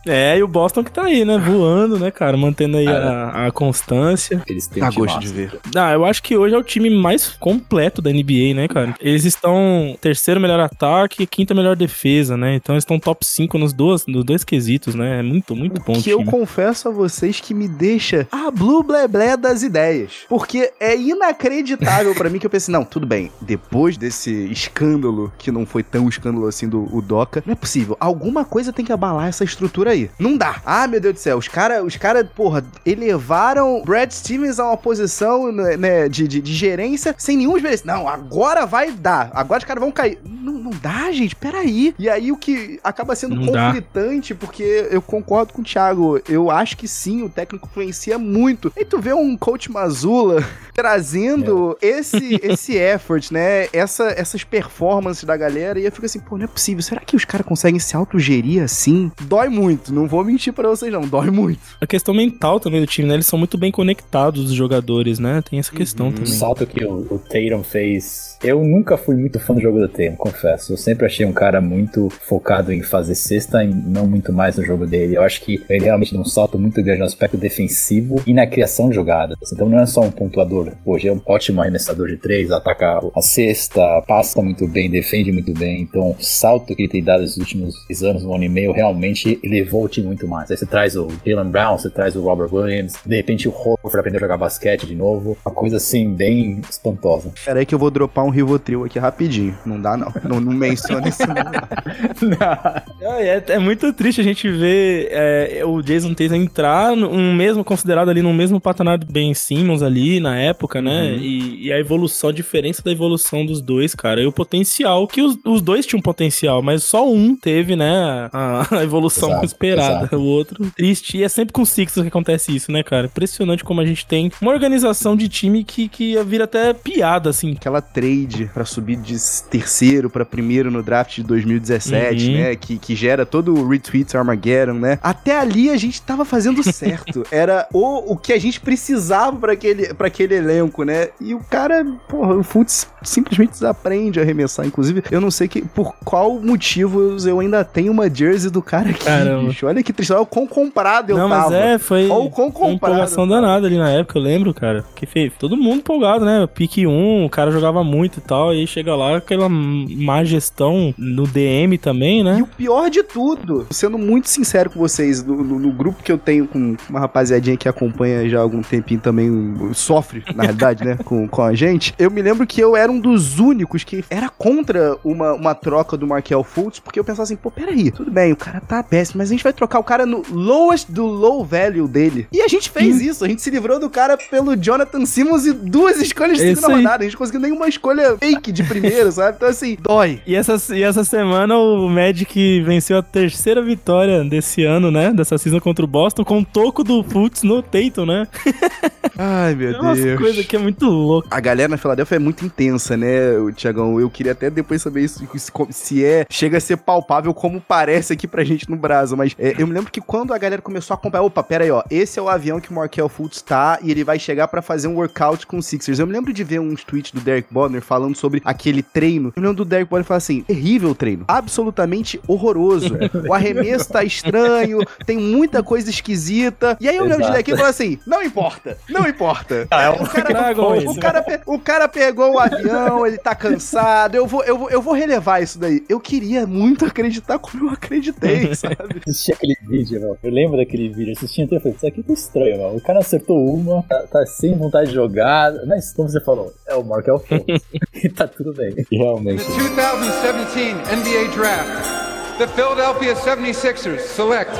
[0.07, 1.39] É, e o Boston que tá aí, né?
[1.39, 2.37] Voando, né, cara?
[2.37, 4.43] Mantendo aí a, a constância.
[4.47, 5.35] Eles têm Dá time gosto de massa.
[5.37, 5.61] ver.
[5.75, 8.95] Ah, eu acho que hoje é o time mais completo da NBA, né, cara?
[9.01, 12.55] Eles estão terceiro melhor ataque e quinta melhor defesa, né?
[12.55, 15.21] Então eles estão top 5 nos dois, nos dois quesitos, né?
[15.21, 16.31] É muito, muito bom o que eu time.
[16.37, 20.27] Confesso a vocês que me deixa a blue bleblé das ideias.
[20.29, 25.51] Porque é inacreditável pra mim que eu pensei, não, tudo bem, depois desse escândalo, que
[25.51, 27.97] não foi tão escândalo assim do o Doca, não é possível.
[27.99, 30.11] Alguma coisa tem que abalar essa estrutura aí.
[30.19, 30.61] Não dá.
[30.65, 34.77] Ah, meu Deus do céu, os caras, os cara, porra, elevaram Brad Stevens a uma
[34.77, 37.99] posição né, né, de, de, de gerência sem nenhum desmerecimento.
[37.99, 39.31] Não, agora vai dar.
[39.33, 40.19] Agora os caras vão cair.
[40.25, 41.95] Não, não dá, gente, peraí.
[41.99, 43.69] E aí o que acaba sendo Não dá.
[43.69, 46.16] conflitante, porque eu concordo com o Thiago.
[46.29, 48.73] Eu acho que sim, o técnico influencia muito.
[48.77, 50.45] E tu vê um coach Mazula
[50.75, 53.69] trazendo esse, esse effort, né?
[53.73, 55.79] Essa, essas performances da galera.
[55.79, 56.83] E eu fico assim, pô, não é possível.
[56.83, 59.11] Será que os caras conseguem se autogerir assim?
[59.23, 59.93] Dói muito.
[59.93, 61.03] Não vou mentir pra vocês, não.
[61.03, 61.61] Dói muito.
[61.81, 63.15] A questão mental também do time, né?
[63.15, 65.43] Eles são muito bem conectados, os jogadores, né?
[65.49, 66.27] Tem essa questão O também.
[66.27, 68.39] salto que o, o Tatum fez.
[68.43, 70.73] Eu nunca fui muito fã do jogo do Tatum, confesso.
[70.73, 74.65] Eu sempre achei um cara muito focado em fazer cesta e não muito mais no
[74.65, 75.17] jogo dele.
[75.17, 78.47] Eu acho que ele realmente deu um salto muito grande no aspecto defensivo e na
[78.47, 79.37] criação de jogadas.
[79.53, 80.73] Então não é só um pontuador.
[80.85, 85.53] Hoje é um ótimo arremessador de três, ataca a cesta, passa muito bem, defende muito
[85.53, 85.83] bem.
[85.83, 88.73] Então o salto que ele tem dado nos últimos dois anos, um ano e meio,
[88.73, 90.51] realmente elevou o time muito mais.
[90.51, 93.99] Aí você traz o Jalen Brown, você traz o Robert Williams, de repente o Horford
[93.99, 95.37] aprendeu a jogar basquete de novo.
[95.45, 97.31] Uma coisa assim, bem espantosa.
[97.45, 99.57] Pera aí que eu vou dropar um Rivotril aqui rapidinho.
[99.65, 100.13] Não dá, não.
[100.25, 101.37] Não, não menciona isso, não.
[103.01, 107.65] É, é- é muito triste a gente ver é, o Jason Tatum entrar num mesmo,
[107.65, 111.15] considerado ali no mesmo patamar do Ben Simmons ali na época, né?
[111.17, 114.21] E, e a evolução, a diferença da evolução dos dois, cara.
[114.21, 118.29] E o potencial, que os, os dois tinham potencial, mas só um teve, né?
[118.33, 119.99] A, a evolução Exato, esperada.
[120.01, 120.17] exato.
[120.17, 121.17] O outro, triste.
[121.19, 123.07] E é sempre com o Sixers que acontece isso, né, cara?
[123.07, 127.53] Impressionante como a gente tem uma organização de time que, que vira até piada, assim.
[127.53, 129.17] Aquela trade pra subir de
[129.51, 132.33] terceiro pra primeiro no draft de 2017, Uhum.
[132.35, 132.57] né?
[132.57, 134.99] Que, que gera todo o retweet Armageddon, né?
[135.03, 137.25] Até ali a gente tava fazendo certo.
[137.31, 141.09] Era o, o que a gente precisava pra aquele, aquele elenco, né?
[141.21, 144.67] E o cara, porra, o Futs simplesmente desaprende a arremessar.
[144.67, 148.91] Inclusive, eu não sei que, por qual motivo eu ainda tenho uma jersey do cara
[148.91, 149.49] aqui, Caramba.
[149.49, 149.67] bicho.
[149.67, 150.13] Olha que triste.
[150.13, 151.51] Olha o quão comprado eu Não, tava.
[151.51, 152.93] mas é, foi Olha o quão foi uma comprado.
[152.93, 154.85] empolgação danada ali na época, eu lembro, cara.
[154.95, 156.47] Que fez todo mundo empolgado, né?
[156.47, 160.95] Pique 1, o cara jogava muito e tal, e aí chega lá aquela má gestão
[160.99, 162.43] no DM também, E né?
[162.43, 166.19] o pior de tudo, sendo muito sincero com vocês, no, no- no grupo que eu
[166.19, 170.97] tenho com uma rapaziadinha que acompanha já há algum tempinho também, sofre, na realidade, né,
[171.05, 174.29] com, com a gente, eu me lembro que eu era um dos únicos que era
[174.29, 178.33] contra uma, uma troca do Markel Fultz, porque eu pensava assim, pô, peraí, tudo bem,
[178.33, 181.45] o cara tá péssimo, mas a gente vai trocar o cara no lowest do low
[181.45, 182.27] value dele.
[182.33, 185.53] E a gente fez isso, a gente se livrou do cara pelo Jonathan Simmons e
[185.53, 189.37] duas escolhas de É segunda rodada, a gente conseguiu nenhuma escolha fake de primeiro, sabe?
[189.37, 190.21] Então assim, dói.
[190.27, 195.13] E essa, e essa semana o Magic venceu a terceira vitória desse ano, né?
[195.13, 198.27] Dessa season contra o Boston, com o toco do Fultz no Tatum, né?
[199.19, 200.19] Ai, meu É Deus.
[200.19, 201.27] coisas que é muito louco.
[201.31, 203.99] A galera na Filadélfia é muito intensa, né, o Tiagão?
[203.99, 208.13] Eu queria até depois saber isso, se- se é, chega a ser palpável como parece
[208.13, 210.93] aqui pra gente no Brasil, mas é, eu me lembro que quando a galera começou
[210.93, 213.79] a acompanhar, opa, pera aí, ó, esse é o avião que o Markel Fultz tá
[213.83, 215.99] e ele vai chegar pra fazer um workout com o Sixers.
[215.99, 219.33] Eu me lembro de ver uns tweets do Derek Bonner falando sobre aquele treino.
[219.35, 222.97] Eu me lembro do Derek Bonner falar assim, terrível o treino, absolutamente horroroso.
[223.29, 226.77] O arremesso tá estranho, tem muita coisa esquisita.
[226.81, 227.39] E aí eu me lembro de Exato.
[227.39, 229.67] daqui e assim, não importa, não importa.
[229.71, 232.66] Ah, é um- o cara o cara, pe- o cara pegou o avião,
[233.07, 234.15] ele tá cansado.
[234.17, 235.85] Eu vou, eu, vou, eu vou relevar isso daí.
[235.89, 239.01] Eu queria muito acreditar como eu acreditei, sabe?
[239.07, 240.19] assisti aquele vídeo, meu.
[240.23, 241.13] Eu lembro daquele vídeo.
[241.17, 242.77] Assisti até e falei, isso aqui tá estranho, meu.
[242.77, 245.53] O cara acertou uma, tá, tá sem vontade de jogar.
[245.67, 247.65] Mas, como você falou, é o Markel Fultz.
[248.03, 248.75] e tá tudo bem.
[248.91, 249.45] Realmente.
[249.45, 254.53] The 2017 NBA Draft, the Philadelphia 76ers select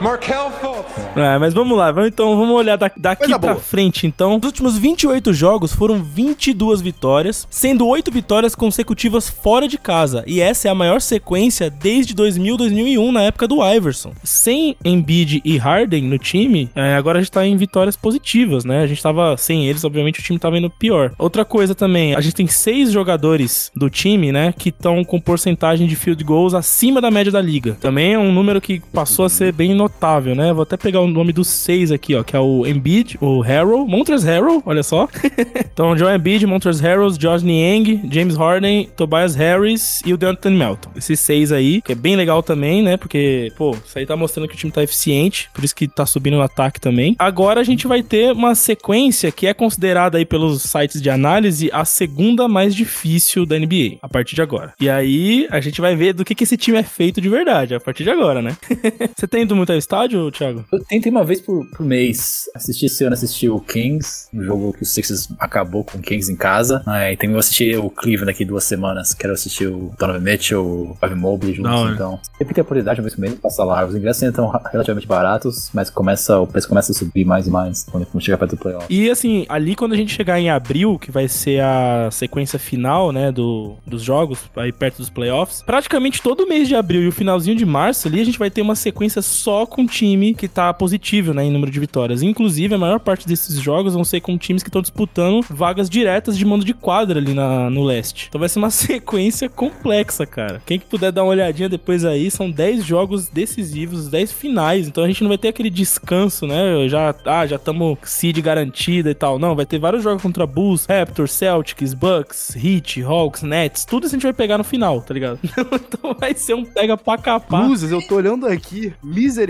[0.00, 1.06] Markel Fultz.
[1.16, 3.62] É, mas vamos lá, vamos, então vamos olhar da- daqui Coisa pra boa.
[3.62, 4.36] frente, então.
[4.36, 10.22] Nos últimos 28 jogos foram 22 vitórias, sendo 8 vitórias consecutivas fora de casa.
[10.26, 14.12] E essa é a maior sequência desde 2000-2001, na época do Iverson.
[14.22, 18.80] Sem Embiid e Harden no time, é, agora a gente tá em vitórias positivas, né?
[18.82, 21.12] A gente tava sem eles, obviamente o time tava indo pior.
[21.18, 25.86] Outra coisa também, a gente tem seis jogadores do time, né, que estão com porcentagem
[25.86, 27.76] de field goals acima da média da liga.
[27.80, 30.52] Também é um número que passou a ser bem notável, né?
[30.52, 33.86] Vou até pegar o nome dos seis aqui, ó, que é o Embiid, o Harrell,
[33.86, 35.08] Montrezl Harrell, olha só.
[35.72, 40.90] então, Joe Embiid, Montrezl Harrell, Josh Niang, James Harden, Tobias Harris e o Deontay Melton.
[40.96, 42.96] Esses seis aí, que é bem legal também, né?
[42.96, 46.04] Porque, pô, isso aí tá mostrando que o time tá eficiente, por isso que tá
[46.04, 47.14] subindo no ataque também.
[47.18, 51.70] Agora a gente vai ter uma sequência que é considerada aí pelos sites de análise
[51.72, 54.74] a segunda mais difícil da NBA, a partir de agora.
[54.80, 57.74] E aí a gente vai ver do que, que esse time é feito de verdade,
[57.74, 58.56] a partir de agora, né?
[59.16, 60.64] Você tem ido muito estádio, Thiago?
[60.72, 62.48] Eu tento uma vez por, por mês.
[62.54, 66.32] Assisti esse ano, assisti o Kings, um jogo que o Sixers acabou com o Kings
[66.32, 66.82] em casa.
[66.86, 69.14] Ah, e também vou assistir o Cleveland daqui duas semanas.
[69.14, 71.92] Quero assistir o Donovan Mitchell, o Evan Mobley juntos, hora.
[71.92, 72.20] então.
[72.38, 73.84] Sempre tem a oportunidade, uma vez por mês, de passar lá.
[73.84, 77.50] Os ingressos ainda estão relativamente baratos, mas começa, o preço começa a subir mais e
[77.50, 78.86] mais quando quando chegar perto do playoff.
[78.88, 83.12] E assim, ali quando a gente chegar em abril, que vai ser a sequência final,
[83.12, 87.12] né, do, dos jogos, aí perto dos playoffs, praticamente todo mês de abril e o
[87.12, 90.72] finalzinho de março ali, a gente vai ter uma sequência só com time que tá
[90.72, 92.22] positivo, né, em número de vitórias.
[92.22, 96.36] Inclusive, a maior parte desses jogos vão ser com times que estão disputando vagas diretas
[96.36, 98.26] de mando de quadra ali na, no leste.
[98.28, 100.62] Então vai ser uma sequência complexa, cara.
[100.64, 104.88] Quem que puder dar uma olhadinha depois aí, são 10 jogos decisivos, 10 finais.
[104.88, 106.88] Então a gente não vai ter aquele descanso, né?
[106.88, 109.38] Já, ah, já estamos seed garantida e tal.
[109.38, 113.84] Não, vai ter vários jogos contra Bulls, Raptors, Celtics, Bucks, Heat, Hawks, Nets.
[113.84, 115.38] Tudo isso a gente vai pegar no final, tá ligado?
[115.42, 117.68] então vai ser um pega pra capar.
[117.68, 118.92] Luzes, eu tô olhando aqui.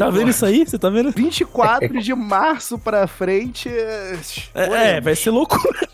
[0.07, 0.65] Tá vendo isso aí?
[0.67, 1.11] Você tá vendo?
[1.11, 3.69] 24 de março pra frente.
[3.69, 5.87] É, É, vai ser loucura.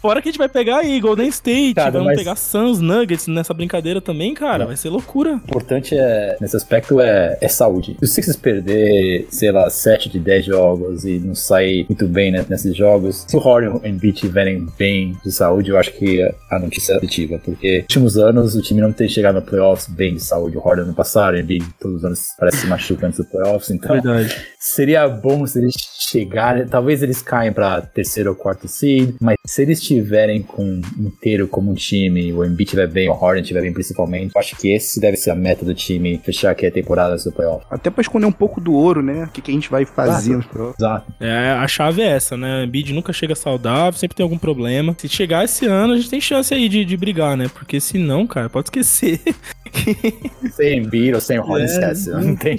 [0.00, 3.26] Fora que a gente vai pegar aí Golden State, Cara, vamos mas- pegar Suns, Nuggets
[3.26, 4.64] nessa brincadeira também, cara.
[4.64, 5.32] Vai ser loucura.
[5.32, 7.94] O importante é, nesse aspecto é, é saúde.
[7.98, 12.30] Se o Sixers perder, sei lá, 7 de 10 jogos e não sair muito bem
[12.32, 15.92] né, nesses jogos, se o Harden e o Embiid estiverem bem de saúde, eu acho
[15.92, 19.42] que a notícia é positiva, porque nos últimos anos o time não tem chegado no
[19.42, 20.56] playoffs bem de saúde.
[20.56, 23.41] O Harden no passado, o Embiid todos os anos parece se machuca antes do playoffs,
[23.70, 24.46] então Verdade.
[24.58, 25.74] seria bom se eles
[26.12, 31.48] chegarem, talvez eles caem pra terceiro ou quarto seed, mas se eles estiverem com inteiro
[31.48, 34.72] como um time, o Embiid estiver bem, o Harden estiver bem principalmente, eu acho que
[34.72, 37.64] esse deve ser a meta do time, fechar aqui a temporada do playoff.
[37.70, 39.24] Até pra esconder um pouco do ouro, né?
[39.24, 40.78] O que, que a gente vai fazer nos próximos.
[40.78, 41.12] Exato.
[41.20, 42.60] É, a chave é essa, né?
[42.60, 44.94] O Embiid nunca chega saudável, sempre tem algum problema.
[44.98, 47.48] Se chegar esse ano, a gente tem chance aí de, de brigar, né?
[47.52, 49.20] Porque se não, cara, pode esquecer.
[50.52, 52.10] Sem ou sem Harden, É, esquece.
[52.10, 52.56] Não tem,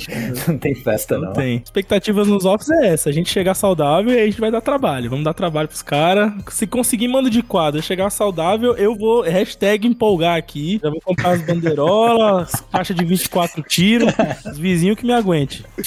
[0.48, 1.28] não tem festa, não.
[1.28, 1.62] Não tem.
[1.64, 3.10] Expectativas nos offs é essa.
[3.10, 5.10] A gente chegar saudável e aí a gente vai dar trabalho.
[5.10, 6.32] Vamos dar trabalho pros caras.
[6.50, 10.80] Se conseguir mando de quadra chegar saudável, eu vou hashtag empolgar aqui.
[10.82, 14.14] Já vou comprar as bandeirolas, caixa de 24 tiros,
[14.46, 15.66] os vizinhos que me aguente.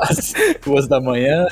[0.00, 0.32] Às
[0.64, 1.46] duas da manhã.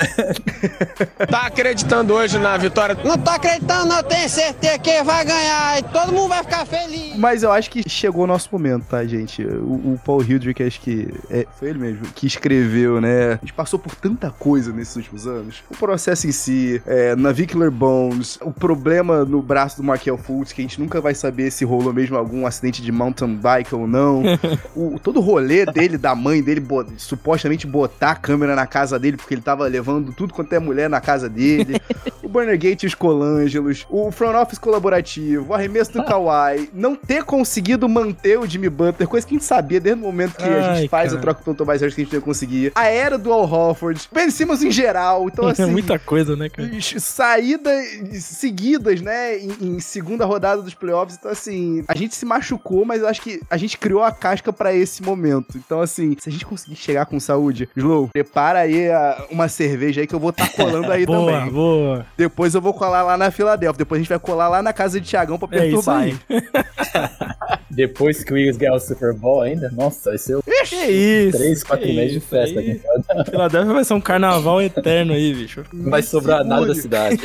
[1.29, 2.97] Tá acreditando hoje na vitória?
[3.03, 7.15] Não tô acreditando, não tenho certeza que vai ganhar e todo mundo vai ficar feliz.
[7.17, 9.43] Mas eu acho que chegou o nosso momento, tá, gente?
[9.43, 13.33] O, o Paul Hildrick, acho que é, foi ele mesmo que escreveu, né?
[13.33, 15.63] A gente passou por tanta coisa nesses últimos anos.
[15.69, 20.61] O processo em si, é, Navicular Bones, o problema no braço do Markel Fultz, que
[20.61, 24.23] a gente nunca vai saber se rolou mesmo algum acidente de mountain bike ou não.
[24.75, 28.97] o, todo o rolê dele, da mãe dele, bo- supostamente botar a câmera na casa
[28.99, 31.79] dele, porque ele tava levando tudo quanto é mulher na casa dele.
[32.23, 36.95] o Burner Gate e os Colangelos, o front office colaborativo, o arremesso do Kawhi, não
[36.95, 40.43] ter conseguido manter o Jimmy Butler, coisa que a gente sabia desde o momento que
[40.43, 41.19] a Ai, gente faz cara.
[41.19, 42.71] a troca pelo Tobias Harris que a gente não conseguia.
[42.75, 45.65] A era do Al Horford, Ben Simmons em geral, então assim...
[45.65, 46.69] Muita coisa, né, cara?
[46.99, 47.85] Saídas
[48.21, 53.01] seguidas, né, em, em segunda rodada dos playoffs, então assim, a gente se machucou, mas
[53.01, 55.57] eu acho que a gente criou a casca pra esse momento.
[55.57, 60.01] Então assim, se a gente conseguir chegar com saúde, Slow, prepara aí a- uma cerveja
[60.01, 61.51] aí que eu vou estar colando aí boa, também.
[61.51, 62.05] boa.
[62.17, 63.77] Depois eu vou colar lá na Filadélfia.
[63.79, 66.15] Depois a gente vai colar lá na casa de Tiagão pra É isso perturbar, aí.
[67.69, 71.37] Depois que o Eagles ganhar o Super Bowl ainda, nossa, vai ser o Que isso?
[71.37, 72.71] três, quatro que meses de festa aqui.
[72.71, 73.25] em casa.
[73.29, 75.63] Filadélfia vai ser um carnaval eterno aí, bicho.
[75.71, 77.19] Não vai sobrar nada da cidade.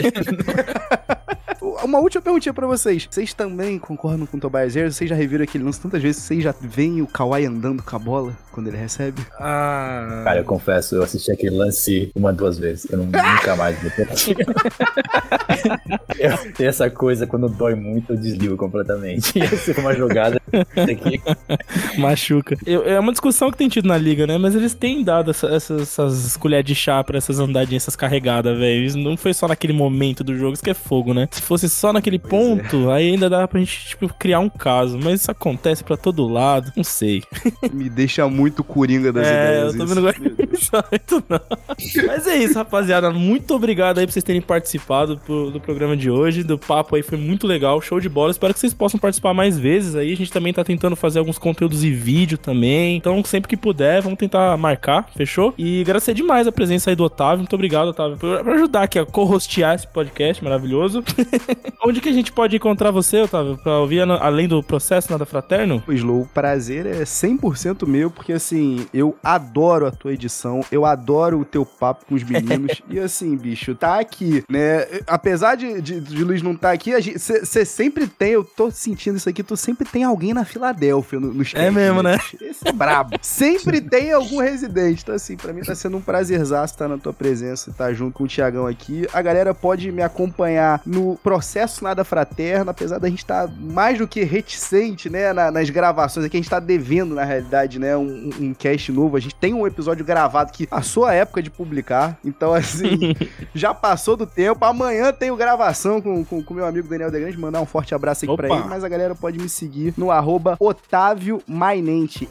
[1.83, 3.07] Uma última perguntinha pra vocês.
[3.11, 4.97] Vocês também concordam com o Tobias Harris?
[4.97, 6.23] Vocês já reviram aquele lance tantas vezes?
[6.23, 9.21] Vocês já veem o Kawhi andando com a bola quando ele recebe?
[9.39, 10.23] Ah.
[10.25, 12.87] Cara, eu confesso, eu assisti aquele lance uma, duas vezes.
[12.91, 14.09] Eu não, nunca mais vou ter.
[16.19, 19.39] eu, tem essa coisa, quando dói muito, eu desligo completamente.
[19.39, 19.43] E
[19.81, 20.41] uma jogada
[20.77, 21.21] aqui.
[21.99, 22.57] Machuca.
[22.67, 24.39] Eu- é uma discussão que tem tido na liga, né?
[24.39, 28.57] Mas eles têm dado essa- essas, essas colheres de chá pra essas andadinhas, essas carregadas,
[28.59, 28.85] velho.
[28.85, 31.29] Isso Não foi só naquele momento do jogo, isso que é fogo, né?
[31.31, 34.99] Se fosse só naquele ponto, aí ainda dá pra gente, tipo, criar um caso.
[35.03, 36.73] Mas isso acontece pra todo lado.
[36.77, 37.23] Não sei.
[37.73, 39.73] Me deixa muito coringa das É, ideias.
[39.75, 41.41] eu tô vendo muito não.
[42.07, 43.11] Mas é isso, rapaziada.
[43.11, 46.43] Muito obrigado aí por vocês terem participado pro- do programa de hoje.
[46.43, 48.31] Do papo aí foi muito legal, show de bola.
[48.31, 50.13] Espero que vocês possam participar mais vezes aí.
[50.13, 52.97] A gente também tá tentando fazer alguns conteúdos e vídeo também.
[52.97, 55.55] Então, sempre que puder, vamos tentar marcar, fechou?
[55.57, 57.39] E agradecer demais a presença aí do Otávio.
[57.39, 61.03] Muito obrigado, Otávio, por, por ajudar aqui a co-hostear esse podcast maravilhoso.
[61.85, 65.81] Onde que a gente pode encontrar você, Otávio, pra ouvir além do processo Nada Fraterno?
[65.81, 70.85] Pô, Slow, o prazer é 100% meu, porque assim, eu adoro a tua edição, eu
[70.85, 72.83] adoro o teu papo com os meninos.
[72.89, 74.87] e assim, bicho, tá aqui, né?
[75.07, 79.29] Apesar de, de, de Luiz não estar aqui, você sempre tem, eu tô sentindo isso
[79.29, 82.19] aqui, tu sempre tem alguém na Filadélfia no, nos É mesmo, né?
[82.41, 83.17] Esse é brabo.
[83.23, 85.03] sempre tem algum residente.
[85.03, 88.15] Então, assim, pra mim tá sendo um prazerzaço estar na tua presença e estar junto
[88.15, 89.07] com o Tiagão aqui.
[89.13, 94.09] A galera pode me acompanhar no processo Nada Fraterno, apesar da gente estar mais do
[94.09, 96.37] que reticente, né, na- nas gravações aqui.
[96.37, 99.17] A gente tá devendo, na realidade, né, um, um cast novo.
[99.17, 100.83] A gente tem um episódio gravado que a
[101.15, 102.17] época de publicar.
[102.25, 103.15] Então, assim,
[103.55, 104.65] já passou do tempo.
[104.65, 107.37] Amanhã tenho gravação com o com, com meu amigo Daniel Degrande.
[107.39, 108.57] Mandar um forte abraço aqui pra Opa.
[108.59, 108.69] ele.
[108.69, 112.29] Mas a galera pode me seguir no arroba Otávio Mainente,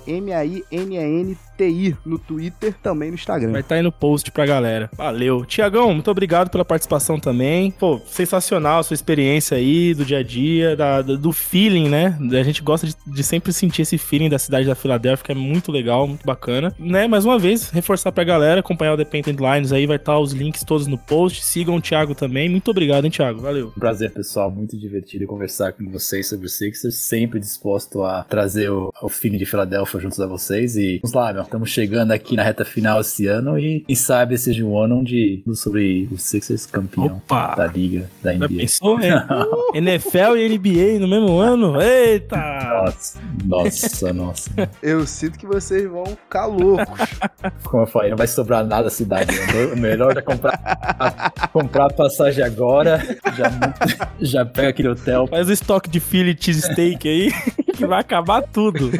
[1.59, 3.51] M-A-I-N-A-N-T-I, no Twitter, também no Instagram.
[3.51, 4.89] Vai estar aí no post pra galera.
[4.97, 5.45] Valeu.
[5.45, 7.71] Tiagão, muito obrigado pela participação também.
[7.71, 12.17] Pô, sensacional a sua experiência aí do dia a dia, da- do feeling, né?
[12.39, 15.35] A gente gosta de, de sempre sentir esse feeling da cidade da Filadélfia, que é
[15.35, 16.73] muito legal, muito bacana.
[16.79, 17.07] Né?
[17.07, 20.33] Mais uma vez, reforçar pra galera, acompanhar o The Painted Lines aí, vai estar os
[20.33, 21.43] links todos no post.
[21.45, 22.49] Sigam o Thiago também.
[22.49, 23.41] Muito obrigado, hein, Thiago?
[23.41, 23.71] Valeu.
[23.79, 24.49] Prazer, pessoal.
[24.51, 26.95] Muito divertido conversar com vocês sobre o Sixers.
[26.95, 30.75] Sempre disposto a trazer o, o feeling de Filadélfia juntos a vocês.
[30.75, 31.42] E vamos lá, meu.
[31.43, 33.57] Estamos chegando aqui na reta final esse ano.
[33.59, 37.55] E quem sabe esse seja um ano onde sobre o Sixers campeão Opa!
[37.55, 38.57] da liga da Já NBA.
[38.57, 39.25] pensou, é?
[39.77, 41.81] NFL e NBA no mesmo ano?
[41.81, 42.35] Eita!
[42.83, 44.69] Nossa, nossa, nossa.
[44.81, 46.99] Eu sinto que vocês vão ficar loucos.
[47.63, 49.31] Como eu falei, não vai sobrar nada da cidade.
[49.35, 49.65] né?
[49.73, 53.01] O melhor é comprar, a- comprar a passagem agora.
[53.35, 53.73] Já,
[54.19, 55.27] já pega aquele hotel.
[55.27, 57.31] Faz o estoque de Philly cheesesteak aí,
[57.75, 58.91] que vai acabar tudo.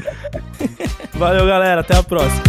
[1.23, 1.79] Valeu, galera.
[1.79, 2.43] Até a próxima.